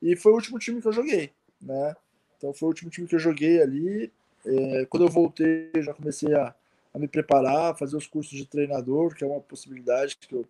[0.00, 1.96] E foi o último time que eu joguei, né?
[2.36, 4.12] Então foi o último time que eu joguei ali.
[4.44, 6.54] É, quando eu voltei, já comecei a,
[6.94, 10.44] a, me preparar, fazer os cursos de treinador, que é uma possibilidade que eu,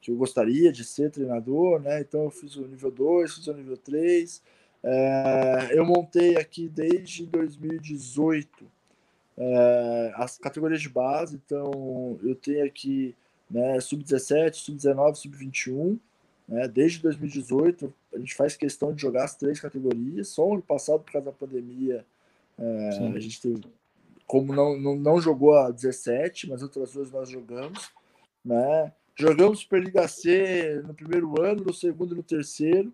[0.00, 2.00] que eu gostaria de ser treinador, né?
[2.00, 4.42] Então eu fiz o nível 2, fiz o nível 3.
[4.84, 8.64] É, eu montei aqui desde 2018
[9.38, 13.14] é, as categorias de base, então eu tenho aqui
[13.50, 15.98] né, sub-17, sub-19, sub-21
[16.48, 16.68] né?
[16.68, 20.28] Desde 2018, a gente faz questão de jogar as três categorias.
[20.28, 22.04] Só ano passado, por causa da pandemia,
[22.58, 23.62] é, a gente teve,
[24.26, 27.90] como não, não, não jogou a 17, mas outras duas nós jogamos.
[28.44, 28.92] Né?
[29.14, 32.92] Jogamos Superliga C no primeiro ano, no segundo e no terceiro,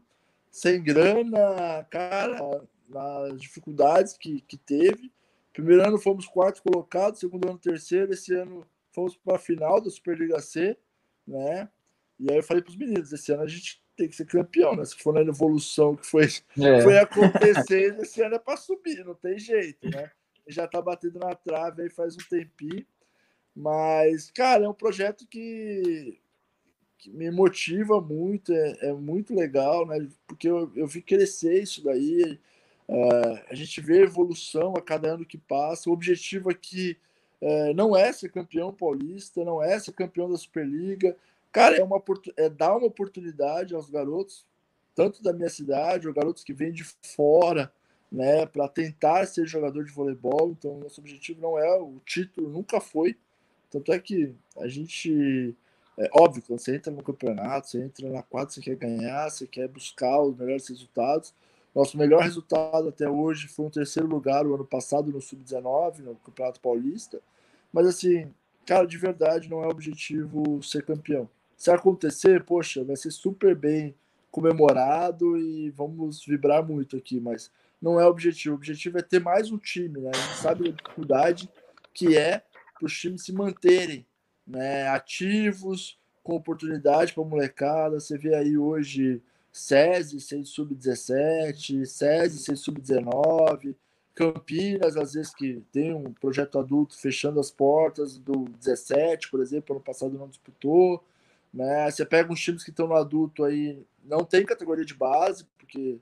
[0.50, 5.12] sem grana, cara, nas dificuldades que, que teve.
[5.52, 9.90] Primeiro ano fomos quarto colocados, segundo ano terceiro, esse ano fomos para a final da
[9.90, 10.76] Superliga C,
[11.26, 11.68] né?
[12.18, 14.76] E aí eu falei para os meninos, esse ano a gente tem que ser campeão,
[14.76, 14.84] né?
[14.84, 16.80] Se for na evolução que foi, é.
[16.80, 20.08] foi acontecer, esse ano é para subir, não tem jeito, né?
[20.46, 22.86] Já tá batendo na trave aí faz um tempinho.
[23.54, 26.16] Mas, cara, é um projeto que,
[26.96, 30.08] que me motiva muito, é, é, muito legal, né?
[30.28, 32.38] Porque eu, eu vi crescer isso daí.
[32.88, 35.90] Uh, a gente vê evolução a cada ano que passa.
[35.90, 36.96] O objetivo aqui
[37.42, 41.16] uh, não é ser campeão paulista, não é ser campeão da Superliga,
[41.58, 42.00] Cara, é, uma,
[42.36, 44.46] é dar uma oportunidade aos garotos,
[44.94, 47.72] tanto da minha cidade, ou garotos que vêm de fora,
[48.12, 50.52] né, para tentar ser jogador de voleibol.
[50.52, 53.18] Então, nosso objetivo não é o título, nunca foi.
[53.72, 55.52] Tanto é que a gente.
[55.98, 59.44] É óbvio, quando você entra no campeonato, você entra na quadra, você quer ganhar, você
[59.44, 61.34] quer buscar os melhores resultados.
[61.74, 66.14] Nosso melhor resultado até hoje foi um terceiro lugar o ano passado no Sub-19, no
[66.14, 67.20] Campeonato Paulista.
[67.72, 68.32] Mas, assim,
[68.64, 71.28] cara, de verdade, não é objetivo ser campeão.
[71.58, 73.94] Se acontecer, poxa, vai ser super bem
[74.30, 77.50] comemorado e vamos vibrar muito aqui, mas
[77.82, 78.54] não é o objetivo.
[78.54, 80.10] O objetivo é ter mais um time, né?
[80.14, 81.50] A gente sabe a dificuldade
[81.92, 82.44] que é
[82.78, 84.06] para os times se manterem
[84.46, 87.98] né, ativos, com oportunidade para molecada.
[87.98, 89.20] Você vê aí hoje
[89.52, 93.74] SESI, sem sub-17, SESI, sem sub-19,
[94.14, 99.74] Campinas, às vezes que tem um projeto adulto fechando as portas do 17, por exemplo,
[99.74, 101.02] ano passado não disputou.
[101.52, 101.90] Né?
[101.90, 105.98] Você pega uns times que estão no adulto aí, não tem categoria de base, porque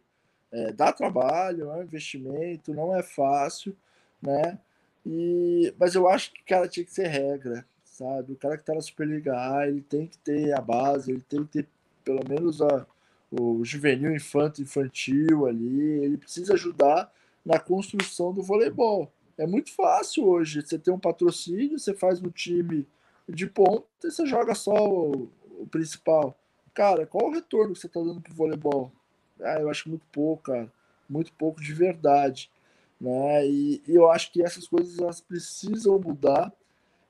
[0.52, 3.76] é, dá trabalho, é um investimento, não é fácil,
[4.22, 4.58] né?
[5.04, 8.32] E, mas eu acho que, cara, tinha que ser regra, sabe?
[8.32, 11.44] O cara que tá na Superliga A, ele tem que ter a base, ele tem
[11.44, 11.68] que ter
[12.04, 12.86] pelo menos a,
[13.30, 17.12] o juvenil, infanto, infantil ali, ele precisa ajudar
[17.44, 19.12] na construção do voleibol.
[19.38, 22.86] É muito fácil hoje, você tem um patrocínio, você faz um time
[23.28, 25.28] de ponta e você joga só o,
[25.58, 26.38] o principal.
[26.74, 28.92] Cara, qual o retorno que você está dando pro voleibol?
[29.40, 30.70] Ah, eu acho muito pouco, cara.
[31.08, 32.50] Muito pouco de verdade.
[33.00, 33.46] Né?
[33.46, 36.52] E, e eu acho que essas coisas elas precisam mudar.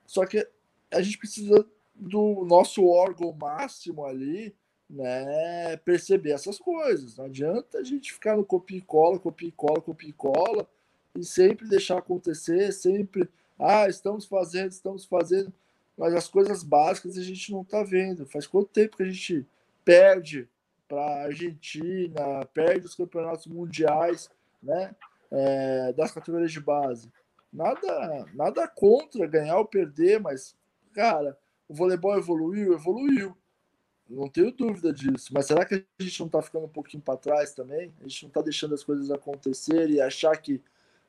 [0.05, 0.47] Só que
[0.91, 4.55] a gente precisa do nosso órgão máximo ali,
[4.89, 7.17] né, perceber essas coisas.
[7.17, 10.67] Não adianta a gente ficar no copia e cola, copia e cola, copia e cola
[11.15, 13.27] e sempre deixar acontecer, sempre,
[13.59, 15.51] ah, estamos fazendo, estamos fazendo
[15.97, 18.25] mas as coisas básicas a gente não está vendo.
[18.25, 19.45] Faz quanto tempo que a gente
[19.83, 20.47] perde
[20.87, 24.29] para a Argentina, perde os campeonatos mundiais,
[24.61, 24.95] né?
[25.31, 27.11] é, das categorias de base.
[27.51, 30.55] Nada, nada contra ganhar ou perder, mas,
[30.93, 31.37] cara,
[31.67, 33.35] o voleibol evoluiu, evoluiu.
[34.09, 35.33] Não tenho dúvida disso.
[35.33, 37.93] Mas será que a gente não está ficando um pouquinho para trás também?
[37.99, 40.61] A gente não está deixando as coisas acontecer e achar que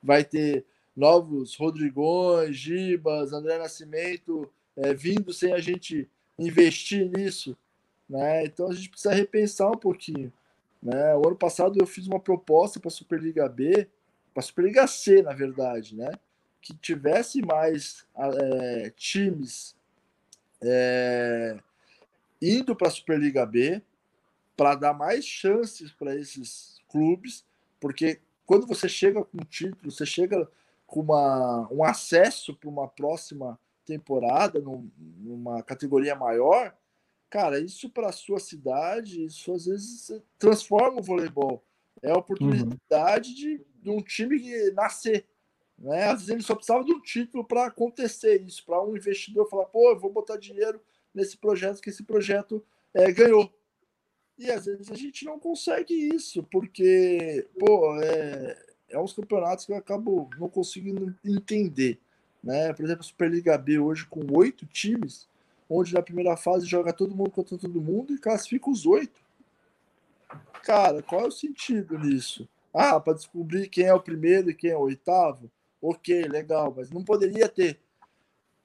[0.02, 0.64] vai ter
[0.96, 6.08] novos Rodrigões, Gibas, André Nascimento é, vindo sem a gente
[6.38, 7.56] investir nisso?
[8.08, 8.44] Né?
[8.44, 10.32] Então a gente precisa repensar um pouquinho.
[10.82, 11.14] Né?
[11.16, 13.88] O ano passado eu fiz uma proposta para a Superliga B,
[14.32, 16.10] para a Superliga C, na verdade, né?
[16.60, 19.74] que tivesse mais é, times
[20.62, 21.58] é,
[22.40, 23.82] indo para a Superliga B
[24.56, 27.44] para dar mais chances para esses clubes,
[27.80, 30.48] porque quando você chega com um título, você chega
[30.86, 33.58] com uma, um acesso para uma próxima
[33.88, 36.76] temporada, num, numa categoria maior,
[37.30, 41.64] cara, isso para sua cidade, isso às vezes transforma o voleibol.
[42.02, 43.34] É a oportunidade uhum.
[43.34, 45.26] de, de um time nascer.
[45.78, 46.04] Né?
[46.04, 49.66] Às vezes ele só precisava de um título para acontecer isso, para um investidor falar,
[49.66, 50.80] pô, eu vou botar dinheiro
[51.14, 53.52] nesse projeto que esse projeto é, ganhou.
[54.36, 58.56] E às vezes a gente não consegue isso, porque, pô, é,
[58.90, 62.00] é uns campeonatos que eu acabo não conseguindo entender.
[62.42, 62.72] Né?
[62.72, 65.28] Por exemplo, a Superliga B hoje com oito times,
[65.68, 69.20] onde na primeira fase joga todo mundo contra todo mundo e classifica os oito.
[70.62, 72.48] Cara, qual é o sentido nisso?
[72.72, 75.50] Ah, para descobrir quem é o primeiro e quem é o oitavo?
[75.80, 77.80] Ok, legal, mas não poderia ter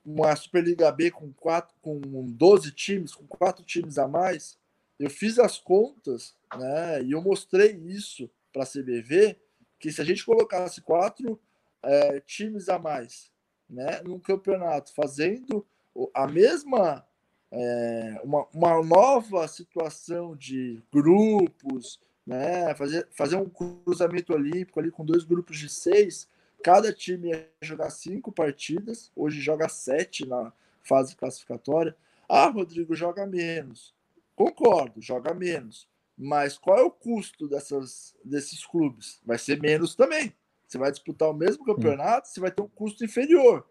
[0.06, 4.58] uma Superliga B com quatro, com 12 times, com quatro times a mais.
[5.00, 7.04] Eu fiz as contas, né?
[7.04, 9.38] E eu mostrei isso para a CBV
[9.80, 11.40] que se a gente colocasse quatro
[11.82, 13.32] é, times a mais,
[13.74, 15.66] né, num campeonato, fazendo
[16.14, 17.06] a mesma
[17.52, 25.06] é, uma, uma nova situação de grupos, né, fazer, fazer um cruzamento olímpico ali com
[25.06, 26.28] dois grupos de seis,
[26.64, 31.94] Cada time ia jogar cinco partidas, hoje joga sete na fase classificatória.
[32.28, 33.94] Ah, Rodrigo joga menos.
[34.34, 35.90] Concordo, joga menos.
[36.18, 39.20] Mas qual é o custo dessas, desses clubes?
[39.26, 40.34] Vai ser menos também.
[40.74, 43.64] Você vai disputar o mesmo campeonato, você vai ter um custo inferior.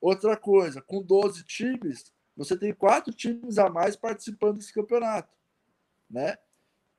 [0.00, 5.36] Outra coisa, com 12 times, você tem quatro times a mais participando desse campeonato,
[6.08, 6.38] né?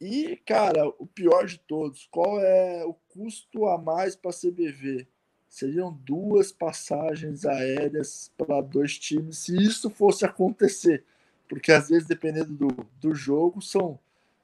[0.02, 5.08] E, cara, o pior de todos, qual é o custo a mais para a CBV?
[5.48, 11.06] seriam duas passagens aéreas para dois times, se isso fosse acontecer.
[11.48, 12.68] Porque às vezes, dependendo do,
[13.00, 13.98] do jogo, são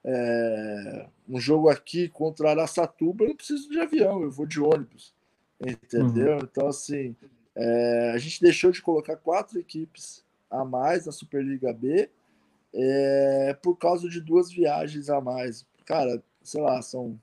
[0.03, 5.13] é, um jogo aqui contra Araçatuba, eu não preciso de avião, eu vou de ônibus.
[5.59, 6.37] Entendeu?
[6.37, 6.39] Uhum.
[6.43, 7.15] Então, assim,
[7.55, 12.09] é, a gente deixou de colocar quatro equipes a mais na Superliga B
[12.73, 15.65] é, por causa de duas viagens a mais.
[15.85, 17.19] Cara, sei lá, são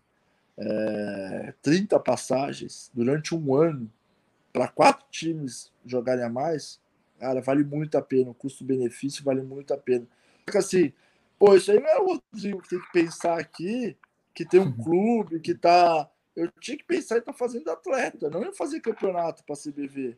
[0.56, 3.90] é, 30 passagens durante um ano
[4.52, 6.80] para quatro times jogarem a mais,
[7.18, 8.30] cara, vale muito a pena.
[8.30, 10.06] O custo-benefício vale muito a pena.
[10.44, 10.92] Porque assim,
[11.38, 13.96] pô, isso aí não é o Rodrigo que tem que pensar aqui,
[14.34, 14.82] que tem um uhum.
[14.82, 16.10] clube, que tá.
[16.36, 20.16] Eu tinha que pensar em estar tá fazendo atleta, não em fazer campeonato para CBV.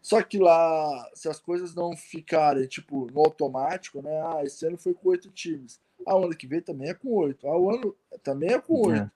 [0.00, 4.20] Só que lá, se as coisas não ficarem, tipo, no automático, né?
[4.26, 5.80] Ah, esse ano foi com oito times.
[6.04, 7.46] Ah, o ano que vem também é com oito.
[7.46, 9.02] Ah, o ano também é com oito.
[9.02, 9.10] É.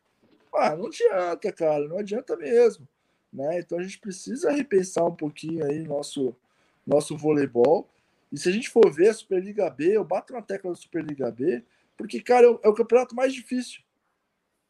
[0.54, 2.86] Ah, não adianta, cara, não adianta mesmo.
[3.32, 3.58] Né?
[3.58, 6.34] Então a gente precisa repensar um pouquinho aí nosso,
[6.86, 7.88] nosso voleibol.
[8.36, 11.30] E se a gente for ver a Superliga B, eu bato na tecla da Superliga
[11.30, 11.64] B,
[11.96, 13.82] porque, cara, é o, é campeonato mais difícil.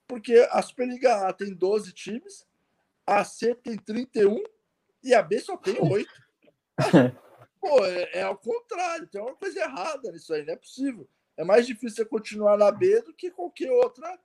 [0.06, 2.46] Porque a Superliga A tem 12 times,
[3.04, 4.40] a C tem 31
[5.02, 6.08] e a B só tem 8.
[7.60, 11.08] Pô, é, é ao contrário, tem uma coisa errada nisso aí, não é possível.
[11.36, 14.16] É mais difícil você continuar na B do que qualquer outra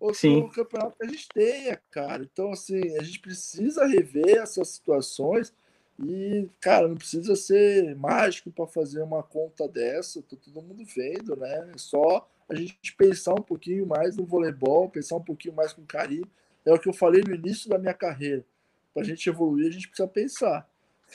[0.00, 0.48] outro Sim.
[0.48, 2.22] campeonato que a gente tenha, cara.
[2.22, 5.52] Então, assim, a gente precisa rever essas situações
[5.98, 11.34] e, cara, não precisa ser mágico para fazer uma conta dessa, tá todo mundo vendo,
[11.36, 11.70] né?
[11.74, 15.84] É só a gente pensar um pouquinho mais no voleibol, pensar um pouquinho mais com
[15.86, 16.26] carinho.
[16.64, 18.44] É o que eu falei no início da minha carreira.
[18.92, 20.68] Para a gente evoluir, a gente precisa pensar.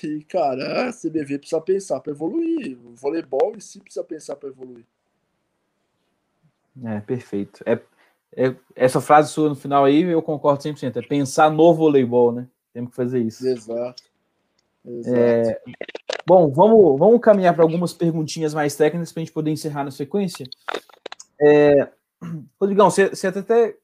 [0.04, 2.78] E, cara, a CBV precisa pensar para evoluir.
[2.84, 4.86] O voleibol em si precisa pensar para evoluir.
[6.84, 7.62] É, perfeito.
[7.66, 7.80] É,
[8.36, 10.98] é, essa frase sua no final aí, eu concordo 100%.
[10.98, 12.48] É pensar no voleibol, né?
[12.74, 13.46] Temos que fazer isso.
[13.46, 13.72] Exato.
[13.72, 14.11] Exato.
[14.86, 15.62] É,
[16.26, 19.92] bom, vamos, vamos caminhar para algumas perguntinhas mais técnicas para a gente poder encerrar na
[19.92, 20.46] sequência.
[21.40, 21.92] É,
[22.60, 23.78] Rodrigão, você, você até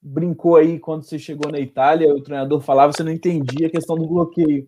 [0.00, 3.96] brincou aí quando você chegou na Itália, o treinador falava, você não entendia a questão
[3.96, 4.66] do bloqueio.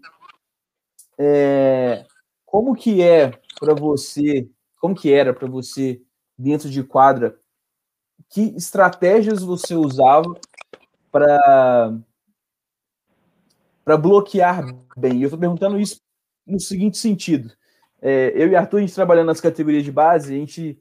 [1.19, 2.05] É,
[2.45, 4.49] como que é para você,
[4.81, 6.01] como que era para você
[6.39, 7.39] dentro de quadra
[8.29, 10.35] que estratégias você usava
[11.11, 11.97] para
[13.85, 14.64] para bloquear
[14.97, 15.20] bem.
[15.20, 16.01] Eu estou perguntando isso
[16.47, 17.53] no seguinte sentido.
[18.01, 20.78] É, eu e Arthur, a gente trabalhando nas categorias de base, a gente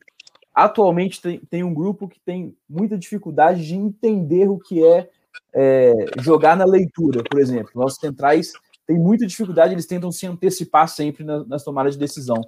[0.53, 5.09] atualmente tem, tem um grupo que tem muita dificuldade de entender o que é,
[5.53, 7.71] é jogar na leitura, por exemplo.
[7.75, 8.51] Nossos centrais
[8.85, 12.41] têm muita dificuldade, eles tentam se antecipar sempre na, nas tomadas de decisão.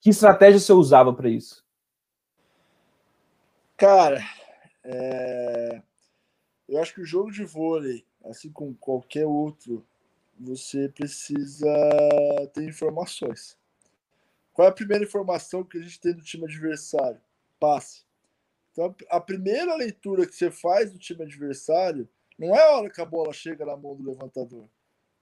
[0.00, 1.64] Que estratégia você usava para isso?
[3.76, 4.22] Cara,
[4.84, 5.82] é...
[6.68, 9.84] eu acho que o jogo de vôlei, assim como qualquer outro,
[10.38, 11.68] você precisa
[12.52, 13.56] ter informações.
[14.52, 17.20] Qual é a primeira informação que a gente tem do time adversário?
[17.58, 18.04] Passe.
[18.72, 22.08] Então, a primeira leitura que você faz do time adversário
[22.38, 24.68] não é a hora que a bola chega na mão do levantador.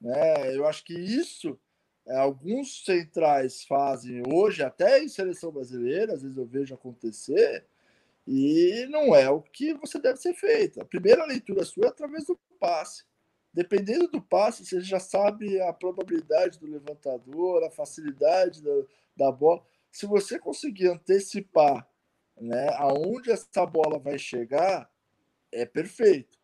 [0.00, 0.56] Né?
[0.56, 1.58] Eu acho que isso
[2.06, 7.64] é, alguns centrais fazem hoje, até em seleção brasileira, às vezes eu vejo acontecer,
[8.26, 10.80] e não é o que você deve ser feito.
[10.80, 13.04] A primeira leitura sua é através do passe.
[13.52, 18.70] Dependendo do passe, você já sabe a probabilidade do levantador, a facilidade da,
[19.16, 19.64] da bola.
[19.90, 21.88] Se você conseguir antecipar
[22.40, 24.88] né, aonde essa bola vai chegar,
[25.50, 26.38] é perfeito.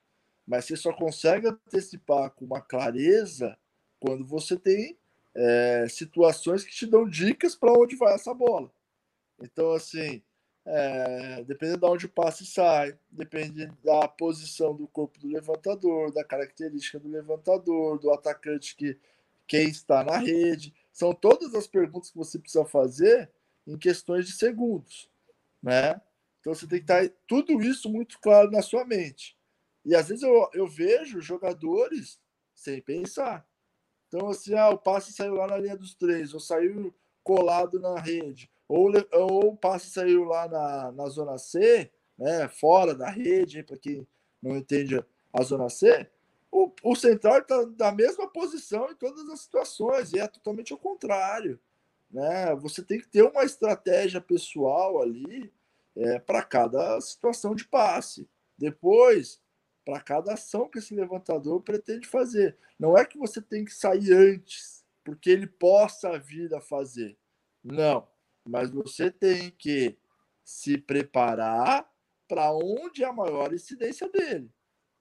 [0.45, 3.57] Mas você só consegue antecipar com uma clareza
[4.01, 4.99] quando você tem
[5.35, 8.71] é, situações que te dão dicas para onde vai essa bola.
[9.41, 10.23] Então, assim,
[10.69, 16.25] é, dependendo de onde o passe sai, depende da posição do corpo do levantador, da
[16.25, 18.99] característica do levantador, do atacante que
[19.47, 20.75] quem está na rede.
[20.93, 23.31] São todas as perguntas que você precisa fazer
[23.65, 25.09] em questões de segundos,
[25.63, 26.01] né?
[26.41, 29.37] Então você tem que estar tudo isso muito claro na sua mente.
[29.85, 32.21] E às vezes eu, eu vejo jogadores
[32.55, 33.47] sem pensar.
[34.09, 36.93] Então, assim, ah, o passe saiu lá na linha dos três, ou saiu
[37.23, 42.95] colado na rede, ou, ou o passe saiu lá na, na zona C, né, fora
[42.95, 44.07] da rede, para quem
[44.43, 46.09] não entende a zona C,
[46.51, 50.79] o, o central está da mesma posição em todas as situações, e é totalmente ao
[50.79, 51.61] contrário.
[52.11, 52.55] Né?
[52.57, 55.53] Você tem que ter uma estratégia pessoal ali
[55.95, 58.29] é, para cada situação de passe.
[58.57, 59.41] Depois,
[59.85, 62.57] para cada ação que esse levantador pretende fazer.
[62.79, 67.19] Não é que você tem que sair antes, porque ele possa vir a fazer.
[67.63, 68.07] Não
[68.47, 69.97] mas você tem que
[70.45, 71.91] se preparar
[72.29, 74.51] para onde é a maior incidência dele.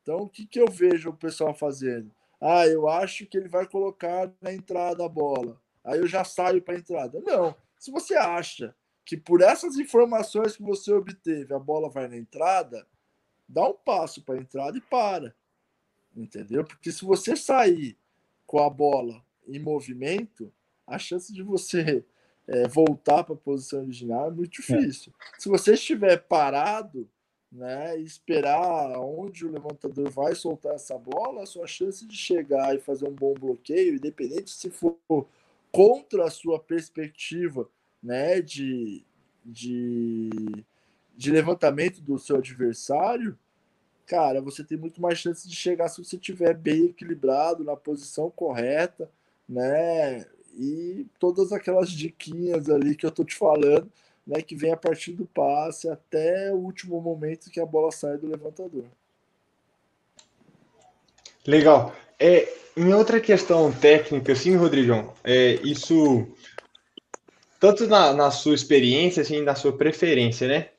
[0.01, 2.11] Então, o que, que eu vejo o pessoal fazendo?
[2.39, 5.59] Ah, eu acho que ele vai colocar na entrada a bola.
[5.83, 7.21] Aí eu já saio para a entrada.
[7.21, 7.55] Não.
[7.79, 8.75] Se você acha
[9.05, 12.87] que por essas informações que você obteve a bola vai na entrada,
[13.47, 15.35] dá um passo para a entrada e para.
[16.15, 16.63] Entendeu?
[16.63, 17.97] Porque se você sair
[18.45, 20.51] com a bola em movimento,
[20.87, 22.05] a chance de você
[22.47, 24.77] é, voltar para a posição original é muito é.
[24.77, 25.13] difícil.
[25.19, 25.41] É.
[25.41, 27.07] Se você estiver parado
[27.51, 32.75] né, e esperar onde o levantador vai soltar essa bola, a sua chance de chegar
[32.75, 34.97] e fazer um bom bloqueio, independente se for
[35.71, 37.69] contra a sua perspectiva
[38.03, 39.03] né, de,
[39.43, 40.29] de,
[41.15, 43.37] de levantamento do seu adversário,
[44.05, 48.29] cara, você tem muito mais chance de chegar se você estiver bem equilibrado, na posição
[48.29, 49.09] correta,
[49.47, 50.25] né?
[50.57, 53.91] E todas aquelas diquinhas ali que eu tô te falando,
[54.25, 58.17] né, que vem a partir do passe até o último momento que a bola sai
[58.17, 58.85] do levantador.
[61.45, 61.93] Legal.
[62.19, 66.27] É, em outra questão técnica, assim, Rodrigão, é, isso
[67.59, 70.69] tanto na, na sua experiência, assim, na sua preferência, né?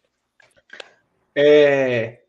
[1.34, 2.20] É,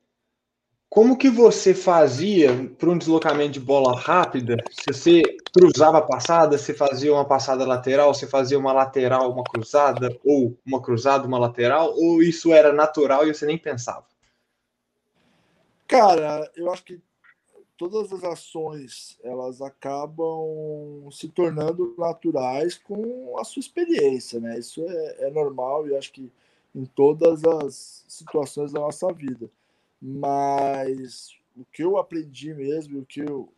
[0.90, 4.58] como que você fazia para um deslocamento de bola rápida?
[4.72, 5.22] Se você
[5.54, 10.58] cruzava a passada, você fazia uma passada lateral, você fazia uma lateral, uma cruzada, ou
[10.66, 14.06] uma cruzada, uma lateral, ou isso era natural e você nem pensava?
[15.88, 17.02] Cara, eu acho que
[17.78, 24.58] todas as ações elas acabam se tornando naturais com a sua experiência, né?
[24.58, 26.32] Isso é, é normal e acho que
[26.74, 29.50] em todas as situações da nossa vida.
[30.02, 33.52] Mas o que eu aprendi mesmo, o que eu,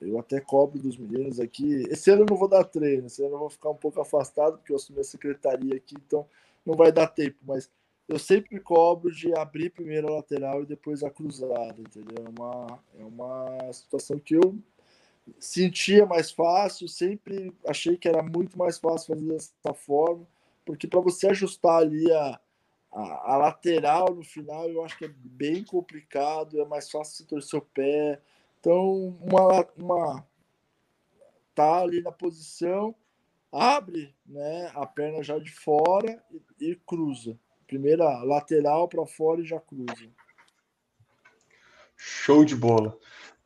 [0.00, 1.84] eu até cobro dos meninos aqui.
[1.88, 4.58] Esse ano eu não vou dar treino, esse ano eu vou ficar um pouco afastado,
[4.58, 6.26] porque eu assumi a secretaria aqui, então
[6.66, 7.70] não vai dar tempo, mas
[8.08, 12.24] eu sempre cobro de abrir primeiro a lateral e depois a cruzada, entendeu?
[12.24, 14.56] É uma, é uma situação que eu
[15.38, 20.26] sentia mais fácil, sempre achei que era muito mais fácil fazer dessa forma,
[20.66, 22.38] porque para você ajustar ali a,
[22.94, 27.26] a, a, lateral no final eu acho que é bem complicado, é mais fácil se
[27.26, 28.20] torcer o pé.
[28.60, 30.26] Então, uma, uma
[31.54, 32.94] tá ali na posição,
[33.52, 37.36] abre né, a perna já de fora e, e cruza.
[37.66, 40.08] Primeira lateral para fora e já cruza.
[41.96, 42.96] Show de bola.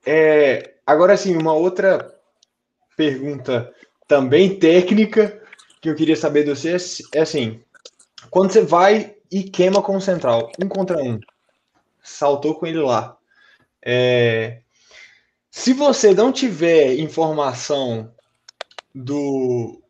[0.05, 2.15] É, agora sim, uma outra
[2.97, 3.75] pergunta
[4.07, 5.43] também técnica
[5.81, 6.77] que eu queria saber de você
[7.15, 7.63] é assim:
[8.31, 11.19] quando você vai e queima com o central, um contra um,
[12.03, 13.17] saltou com ele lá.
[13.85, 14.61] É,
[15.51, 18.13] se você não tiver informação
[18.95, 19.81] do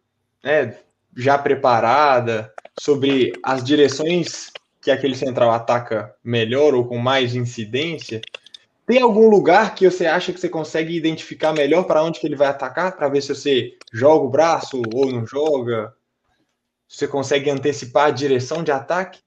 [0.43, 0.78] né,
[1.16, 4.51] já preparada sobre as direções
[4.81, 8.20] que aquele central ataca melhor ou com mais incidência,
[8.86, 12.36] tem algum lugar que você acha que você consegue identificar melhor para onde que ele
[12.36, 15.94] vai atacar, para ver se você joga o braço ou não joga?
[16.89, 19.20] Você consegue antecipar a direção de ataque?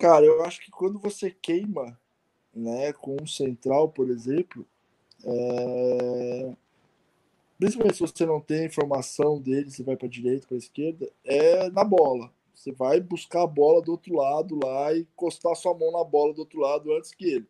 [0.00, 2.00] Cara, eu acho que quando você queima,
[2.54, 4.66] né, com um central, por exemplo,
[5.22, 6.56] é...
[7.58, 11.84] principalmente se você não tem informação dele, você vai para direita, para esquerda, é na
[11.84, 12.32] bola.
[12.54, 16.32] Você vai buscar a bola do outro lado lá e encostar sua mão na bola
[16.32, 17.46] do outro lado antes que ele.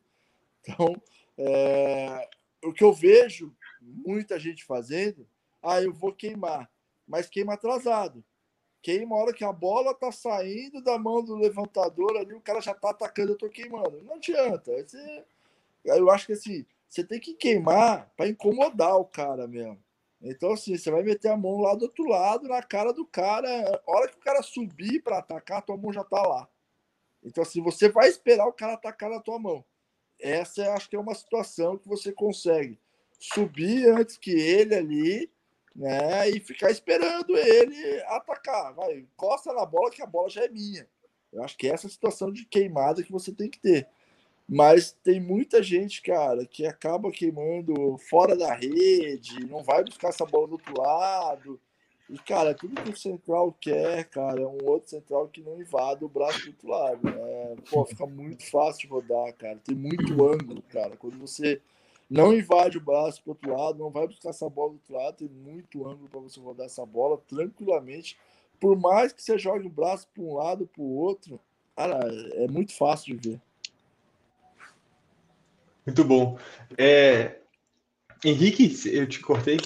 [0.61, 1.01] Então,
[1.39, 2.29] é,
[2.65, 5.25] o que eu vejo muita gente fazendo,
[5.63, 6.69] ah, eu vou queimar,
[7.07, 8.25] mas queima atrasado.
[8.83, 12.61] Queima a hora que a bola tá saindo da mão do levantador ali, o cara
[12.61, 14.03] já tá atacando, eu tô queimando.
[14.03, 14.73] Não adianta.
[14.73, 15.25] Você,
[15.85, 19.79] eu acho que assim, você tem que queimar para incomodar o cara mesmo.
[20.23, 23.49] Então, assim, você vai meter a mão lá do outro lado, na cara do cara.
[23.87, 26.49] A hora que o cara subir para atacar, tua mão já tá lá.
[27.23, 29.65] Então, assim, você vai esperar o cara atacar na tua mão
[30.21, 32.79] essa acho que é uma situação que você consegue
[33.19, 35.31] subir antes que ele ali,
[35.75, 36.29] né?
[36.31, 38.75] E ficar esperando ele atacar.
[38.75, 40.87] Vai, encosta na bola que a bola já é minha.
[41.33, 43.87] Eu acho que é essa situação de queimada que você tem que ter.
[44.49, 50.27] Mas tem muita gente, cara, que acaba queimando fora da rede, não vai buscar essa
[50.27, 51.61] bola do outro lado.
[52.09, 56.05] E, cara, tudo que o central quer, cara, é um outro central que não invade
[56.05, 57.05] o braço do outro lado.
[57.05, 57.57] Né?
[57.71, 59.57] Pô, fica muito fácil de rodar, cara.
[59.65, 60.97] Tem muito ângulo, cara.
[60.97, 61.63] Quando você
[62.11, 65.17] não invade o braço pro outro lado, não vai buscar essa bola do outro lado,
[65.19, 68.19] tem muito ângulo para você rodar essa bola tranquilamente.
[68.59, 71.39] Por mais que você jogue o braço para um lado para o outro,
[71.77, 72.01] cara,
[72.35, 73.41] é muito fácil de ver.
[75.87, 76.37] Muito bom.
[76.77, 77.39] É...
[78.25, 79.59] Henrique, eu te cortei?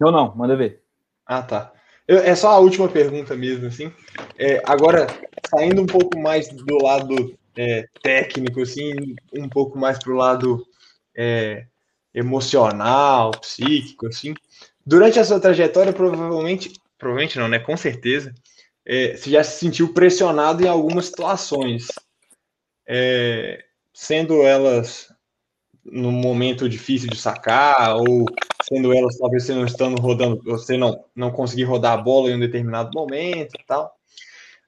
[0.00, 0.82] Eu não, manda ver.
[1.26, 1.72] Ah, tá.
[2.06, 3.92] Eu, é só a última pergunta mesmo, assim.
[4.38, 5.06] É, agora,
[5.48, 8.92] saindo um pouco mais do lado é, técnico, assim,
[9.36, 10.66] um pouco mais para o lado
[11.16, 11.66] é,
[12.14, 14.34] emocional, psíquico, assim.
[14.86, 17.58] Durante a sua trajetória, provavelmente, provavelmente não, né?
[17.58, 18.34] Com certeza,
[18.84, 21.86] é, você já se sentiu pressionado em algumas situações,
[22.86, 25.12] é, sendo elas
[25.84, 28.24] no momento difícil de sacar, ou
[28.62, 32.36] sendo elas talvez você não estando rodando, você não, não conseguir rodar a bola em
[32.36, 33.94] um determinado momento e tal.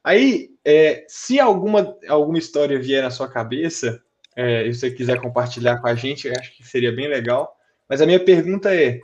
[0.04, 4.00] Aí, é, se alguma, alguma história vier na sua cabeça,
[4.36, 7.56] é, e você quiser compartilhar com a gente, acho que seria bem legal.
[7.88, 9.00] Mas a minha pergunta é,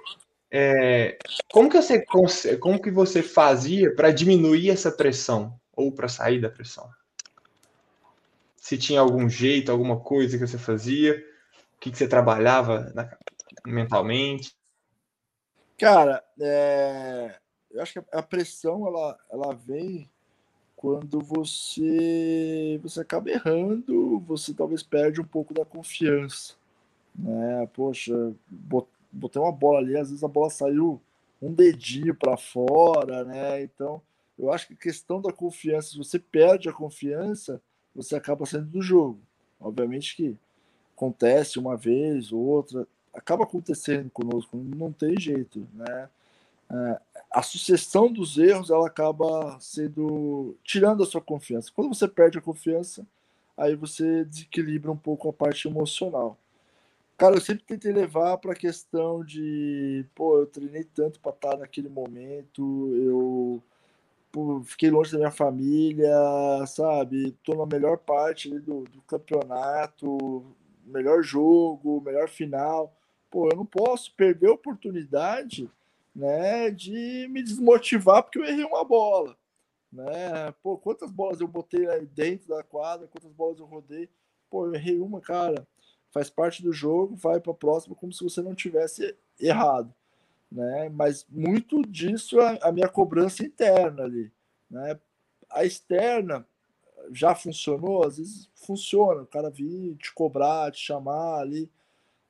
[0.50, 1.16] é
[1.50, 6.50] como, que você, como que você fazia para diminuir essa pressão ou para sair da
[6.50, 6.90] pressão?
[8.56, 11.16] Se tinha algum jeito, alguma coisa que você fazia,
[11.76, 13.10] o que, que você trabalhava na,
[13.66, 14.54] mentalmente?
[15.78, 17.34] Cara, é...
[17.70, 20.11] eu acho que a pressão ela, ela vem
[20.82, 26.54] quando você você acaba errando, você talvez perde um pouco da confiança,
[27.14, 27.68] né?
[27.72, 28.34] Poxa,
[29.12, 31.00] botei uma bola ali, às vezes a bola saiu
[31.40, 33.62] um dedinho para fora, né?
[33.62, 34.02] Então,
[34.36, 37.62] eu acho que a questão da confiança, se você perde a confiança,
[37.94, 39.20] você acaba saindo do jogo.
[39.60, 40.36] Obviamente que
[40.96, 46.08] acontece uma vez ou outra, acaba acontecendo conosco, não tem jeito, né?
[46.68, 47.00] É,
[47.32, 51.70] a sucessão dos erros ela acaba sendo tirando a sua confiança.
[51.74, 53.06] Quando você perde a confiança,
[53.56, 56.36] aí você desequilibra um pouco a parte emocional.
[57.16, 61.56] Cara, eu sempre tentei levar para a questão de, pô, eu treinei tanto para estar
[61.56, 63.62] naquele momento, eu
[64.32, 66.12] pô, fiquei longe da minha família,
[66.66, 67.32] sabe?
[67.44, 70.44] Tô na melhor parte do, do campeonato,
[70.86, 72.92] melhor jogo, melhor final
[73.32, 75.68] pô, eu não posso perder a oportunidade
[76.14, 79.36] né, de me desmotivar porque eu errei uma bola.
[79.92, 80.52] Né?
[80.62, 84.08] Pô, quantas bolas eu botei aí dentro da quadra, quantas bolas eu rodei.
[84.50, 85.66] Pô, eu errei uma, cara.
[86.10, 89.92] Faz parte do jogo, vai para a próxima como se você não tivesse errado.
[90.50, 90.88] Né?
[90.90, 94.30] Mas muito disso é a minha cobrança interna ali.
[94.70, 94.98] Né?
[95.50, 96.46] A externa
[97.10, 101.70] já funcionou, às vezes funciona, o cara vir te cobrar, te chamar ali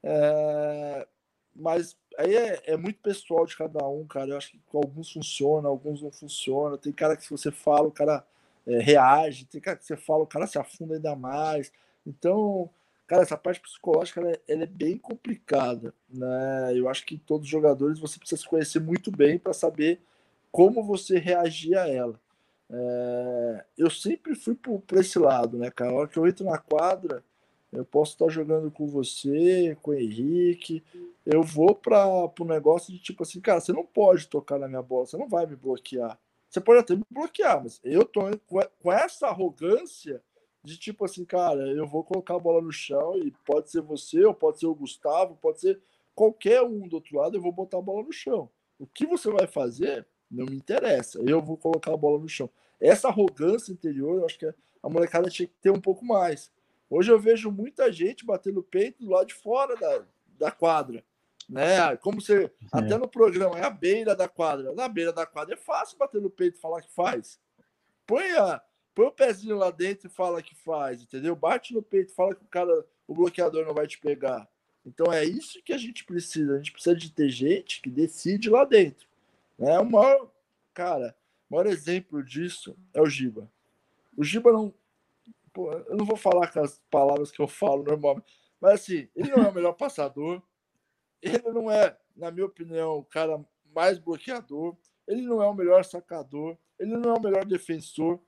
[0.03, 1.07] é,
[1.55, 4.31] mas aí é, é, muito pessoal de cada um, cara.
[4.31, 6.77] Eu acho que alguns funcionam, alguns não funcionam.
[6.79, 8.25] Tem cara que se você fala, o cara
[8.67, 9.47] é, reage.
[9.47, 11.73] Tem cara que você fala, o cara se afunda ainda mais.
[12.07, 12.71] Então,
[13.13, 16.73] Cara, essa parte psicológica ela é, ela é, bem complicada, né?
[16.75, 20.01] Eu acho que todos os jogadores você precisa se conhecer muito bem para saber
[20.51, 22.19] como você reagir a ela.
[22.71, 24.57] É, eu sempre fui
[24.87, 25.91] para esse lado, né, cara?
[25.91, 27.23] A hora que eu entro na quadra,
[27.73, 30.83] eu posso estar jogando com você, com o Henrique,
[31.25, 32.07] eu vou para
[32.39, 35.29] o negócio de tipo assim, cara, você não pode tocar na minha bola, você não
[35.29, 36.19] vai me bloquear.
[36.49, 38.21] Você pode até me bloquear, mas eu tô
[38.81, 40.23] com essa arrogância
[40.63, 44.23] de tipo assim, cara, eu vou colocar a bola no chão e pode ser você,
[44.25, 45.81] ou pode ser o Gustavo, pode ser
[46.15, 48.51] qualquer um do outro lado, eu vou botar a bola no chão.
[48.79, 52.51] O que você vai fazer não me interessa, eu vou colocar a bola no chão.
[52.79, 56.51] Essa arrogância interior, eu acho que a molecada tinha que ter um pouco mais.
[56.95, 60.05] Hoje eu vejo muita gente batendo o peito do lado de fora da,
[60.39, 61.03] da quadra
[61.49, 61.97] né?
[61.99, 62.45] Como você.
[62.45, 62.51] É.
[62.73, 64.73] Até no programa, é a beira da quadra.
[64.73, 67.39] Na beira da quadra é fácil bater no peito e falar que faz.
[68.07, 68.63] Põe, a,
[68.95, 71.37] põe o pezinho lá dentro e fala que faz, entendeu?
[71.37, 74.49] Bate no peito e fala que o cara, o bloqueador não vai te pegar.
[74.85, 76.55] Então é isso que a gente precisa.
[76.55, 79.07] A gente precisa de ter gente que decide lá dentro.
[79.59, 79.79] Né?
[79.79, 80.31] O maior,
[80.75, 81.15] cara,
[81.49, 83.49] o maior exemplo disso é o Giba.
[84.17, 84.75] O Giba não.
[85.53, 88.27] Pô, eu não vou falar com as palavras que eu falo normalmente,
[88.61, 90.43] mas assim, ele não é o melhor passador,
[91.21, 94.77] ele não é, na minha opinião, o cara mais bloqueador,
[95.07, 98.19] ele não é o melhor sacador, ele não é o melhor defensor,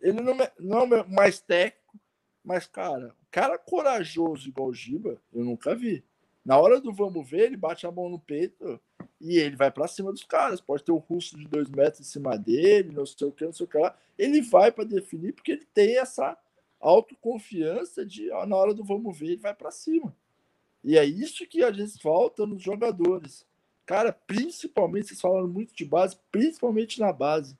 [0.00, 1.98] ele não é, não é o mais técnico,
[2.44, 6.04] mas, cara, cara corajoso igual o Giba, eu nunca vi.
[6.44, 8.78] Na hora do vamos ver, ele bate a mão no peito
[9.18, 10.60] e ele vai para cima dos caras.
[10.60, 13.52] Pode ter um russo de dois metros em cima dele, não sei o que, não
[13.52, 13.96] sei o que lá.
[14.18, 16.36] Ele vai para definir porque ele tem essa
[16.84, 20.14] autoconfiança de, ó, na hora do vamos ver, ele vai para cima.
[20.82, 23.46] E é isso que às vezes falta nos jogadores.
[23.86, 27.58] Cara, principalmente, vocês falaram muito de base, principalmente na base.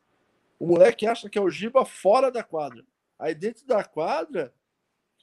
[0.59, 2.85] O moleque acha que é o Giba fora da quadra.
[3.19, 4.53] Aí dentro da quadra,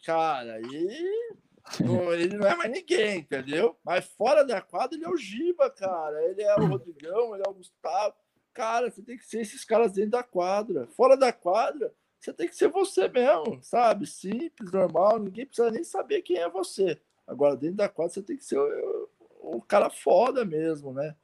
[0.04, 1.26] cara, aí
[2.20, 3.78] ele não é mais ninguém, entendeu?
[3.84, 6.24] Mas fora da quadra, ele é o Giba, cara.
[6.26, 8.16] Ele é o Rodrigão, ele é o Gustavo.
[8.52, 10.88] Cara, você tem que ser esses caras dentro da quadra.
[10.88, 14.06] Fora da quadra, você tem que ser você mesmo, sabe?
[14.06, 17.02] Simples, normal, ninguém precisa nem saber quem é você.
[17.28, 19.10] Agora, dentro da quadra, você tem que ser o,
[19.42, 21.16] o cara foda mesmo, né?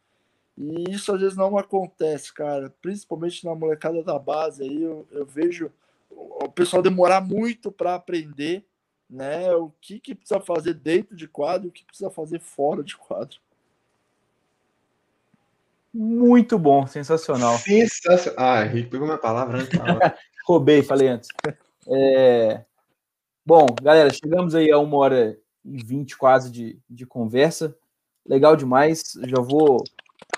[0.58, 2.74] E isso às vezes não acontece, cara.
[2.82, 5.72] Principalmente na molecada da base aí, eu, eu vejo
[6.10, 8.66] o pessoal demorar muito para aprender,
[9.08, 9.54] né?
[9.54, 12.98] O que, que precisa fazer dentro de quadro e o que precisa fazer fora de
[12.98, 13.38] quadro.
[15.94, 17.56] Muito bom, sensacional.
[17.60, 18.44] Sensacional.
[18.44, 19.64] Ah, Henrique pegou minha palavra, né?
[20.48, 21.28] Roubei, falei antes.
[21.90, 22.64] É...
[23.46, 27.76] Bom, galera, chegamos aí a uma hora e 20 quase de, de conversa.
[28.26, 29.02] Legal demais.
[29.28, 29.84] Já vou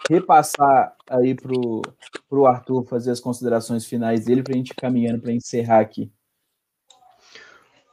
[0.10, 1.52] repassar aí para
[2.32, 6.12] o Arthur fazer as considerações finais dele para a gente caminhando para encerrar aqui.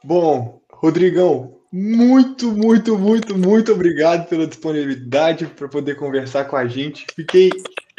[0.03, 7.05] Bom, Rodrigão, muito, muito, muito, muito obrigado pela disponibilidade para poder conversar com a gente.
[7.15, 7.51] Fiquei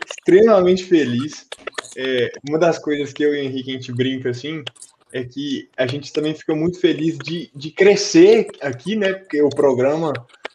[0.04, 1.46] extremamente feliz.
[2.00, 4.62] É, uma das coisas que eu e o Henrique a gente brinca assim
[5.12, 9.14] é que a gente também fica muito feliz de, de crescer aqui, né?
[9.14, 10.12] Porque o programa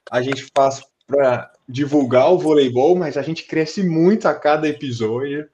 [0.10, 5.46] a gente faz para divulgar o voleibol, mas a gente cresce muito a cada episódio.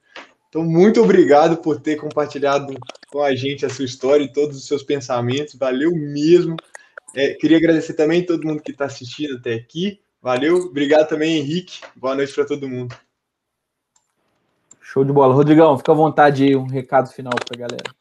[0.48, 2.72] Então, muito obrigado por ter compartilhado
[3.10, 5.56] com a gente a sua história e todos os seus pensamentos.
[5.56, 6.56] Valeu mesmo.
[7.16, 10.00] É, queria agradecer também todo mundo que está assistindo até aqui.
[10.22, 10.56] Valeu.
[10.56, 11.80] Obrigado também, Henrique.
[11.96, 12.94] Boa noite para todo mundo.
[14.92, 15.32] Show de bola.
[15.32, 17.94] Rodrigão, fica à vontade aí, um recado final para a galera.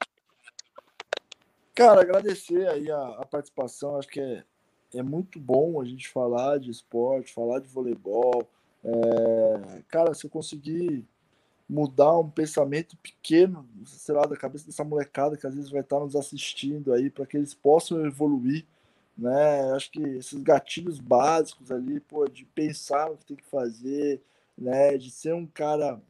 [1.75, 3.95] Cara, agradecer aí a, a, participação.
[3.95, 4.43] Acho que é,
[4.95, 8.43] é muito bom a gente falar de esporte, falar de voleibol.
[8.83, 11.05] É, cara, se eu conseguir
[11.69, 15.99] mudar um pensamento pequeno, sei lá, da cabeça dessa molecada que às vezes vai estar
[15.99, 18.65] nos assistindo aí, para que eles possam evoluir,
[19.15, 19.73] né?
[19.73, 24.19] Acho que esses gatilhos básicos ali, pô, de pensar o que tem que fazer,
[24.57, 24.97] né?
[24.97, 26.01] De ser um cara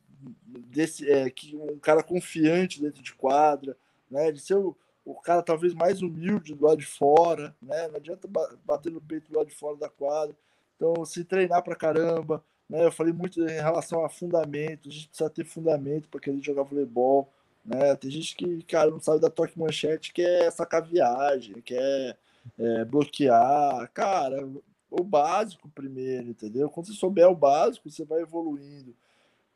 [0.46, 3.78] desse, é, que um cara confiante dentro de quadra,
[4.10, 4.32] né?
[4.32, 4.76] De ser o
[5.10, 7.88] o cara talvez mais humilde do lado de fora, né?
[7.88, 8.30] Não adianta
[8.64, 10.36] bater no peito do lado de fora da quadra.
[10.76, 12.86] Então, se treinar pra caramba, né?
[12.86, 16.62] Eu falei muito em relação a fundamento, a gente precisa ter fundamento para querer jogar
[16.62, 17.28] voleibol,
[17.66, 17.96] né?
[17.96, 22.16] Tem gente que, cara, não sabe da toque manchete, quer sacar viagem, quer
[22.58, 23.90] é, bloquear.
[23.92, 24.48] Cara,
[24.92, 26.70] o básico primeiro, entendeu?
[26.70, 28.96] Quando você souber o básico, você vai evoluindo.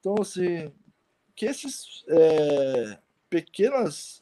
[0.04, 0.70] Então, assim,
[1.34, 2.98] que esses é,
[3.30, 4.22] pequenas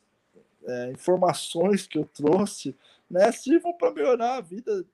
[0.63, 2.75] é, informações que eu trouxe
[3.09, 4.85] né, sirvam para melhorar a vida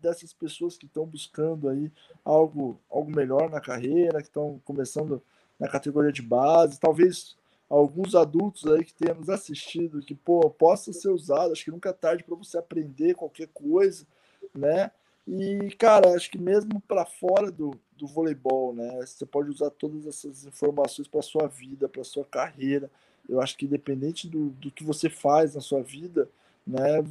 [0.00, 1.90] dessas pessoas que estão buscando aí
[2.24, 5.20] algo, algo melhor na carreira, que estão começando
[5.58, 7.36] na categoria de base, talvez
[7.68, 11.92] alguns adultos aí que tenham assistido, que pô, possa ser usado, acho que nunca é
[11.92, 14.06] tarde para você aprender qualquer coisa,
[14.54, 14.92] né?
[15.26, 19.00] E, cara, acho que mesmo para fora do, do voleibol, né?
[19.04, 22.90] Você pode usar todas essas informações para sua vida, para sua carreira.
[23.28, 26.28] Eu acho que independente do, do que você faz na sua vida,
[26.66, 27.04] né?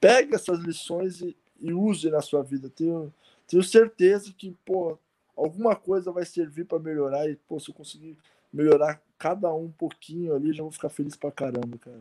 [0.00, 2.68] Pega essas lições e, e use na sua vida.
[2.68, 3.12] Tenho,
[3.46, 4.98] tenho certeza que, pô,
[5.36, 8.18] alguma coisa vai servir para melhorar e, pô, se eu conseguir
[8.52, 12.00] melhorar cada um um pouquinho ali, já vou ficar feliz pra caramba, cara.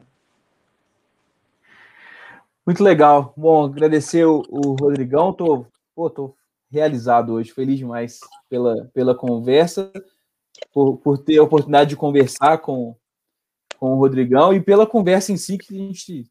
[2.66, 3.34] Muito legal.
[3.38, 5.34] Bom, agradecer o, o Rodrigão.
[5.34, 6.34] Tô, pô, tô
[6.74, 8.20] realizado hoje, feliz demais
[8.50, 9.92] pela, pela conversa,
[10.74, 12.96] por, por ter a oportunidade de conversar com,
[13.78, 16.28] com o Rodrigão e pela conversa em si que a gente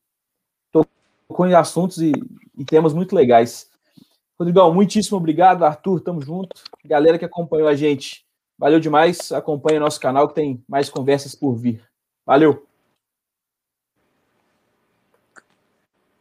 [0.72, 2.12] tocou em assuntos e,
[2.58, 3.70] e temas muito legais.
[4.36, 5.64] Rodrigão, muitíssimo obrigado.
[5.64, 6.60] Arthur, tamo junto.
[6.84, 8.26] Galera que acompanhou a gente,
[8.58, 9.30] valeu demais.
[9.30, 11.84] Acompanhe nosso canal que tem mais conversas por vir.
[12.26, 12.71] Valeu!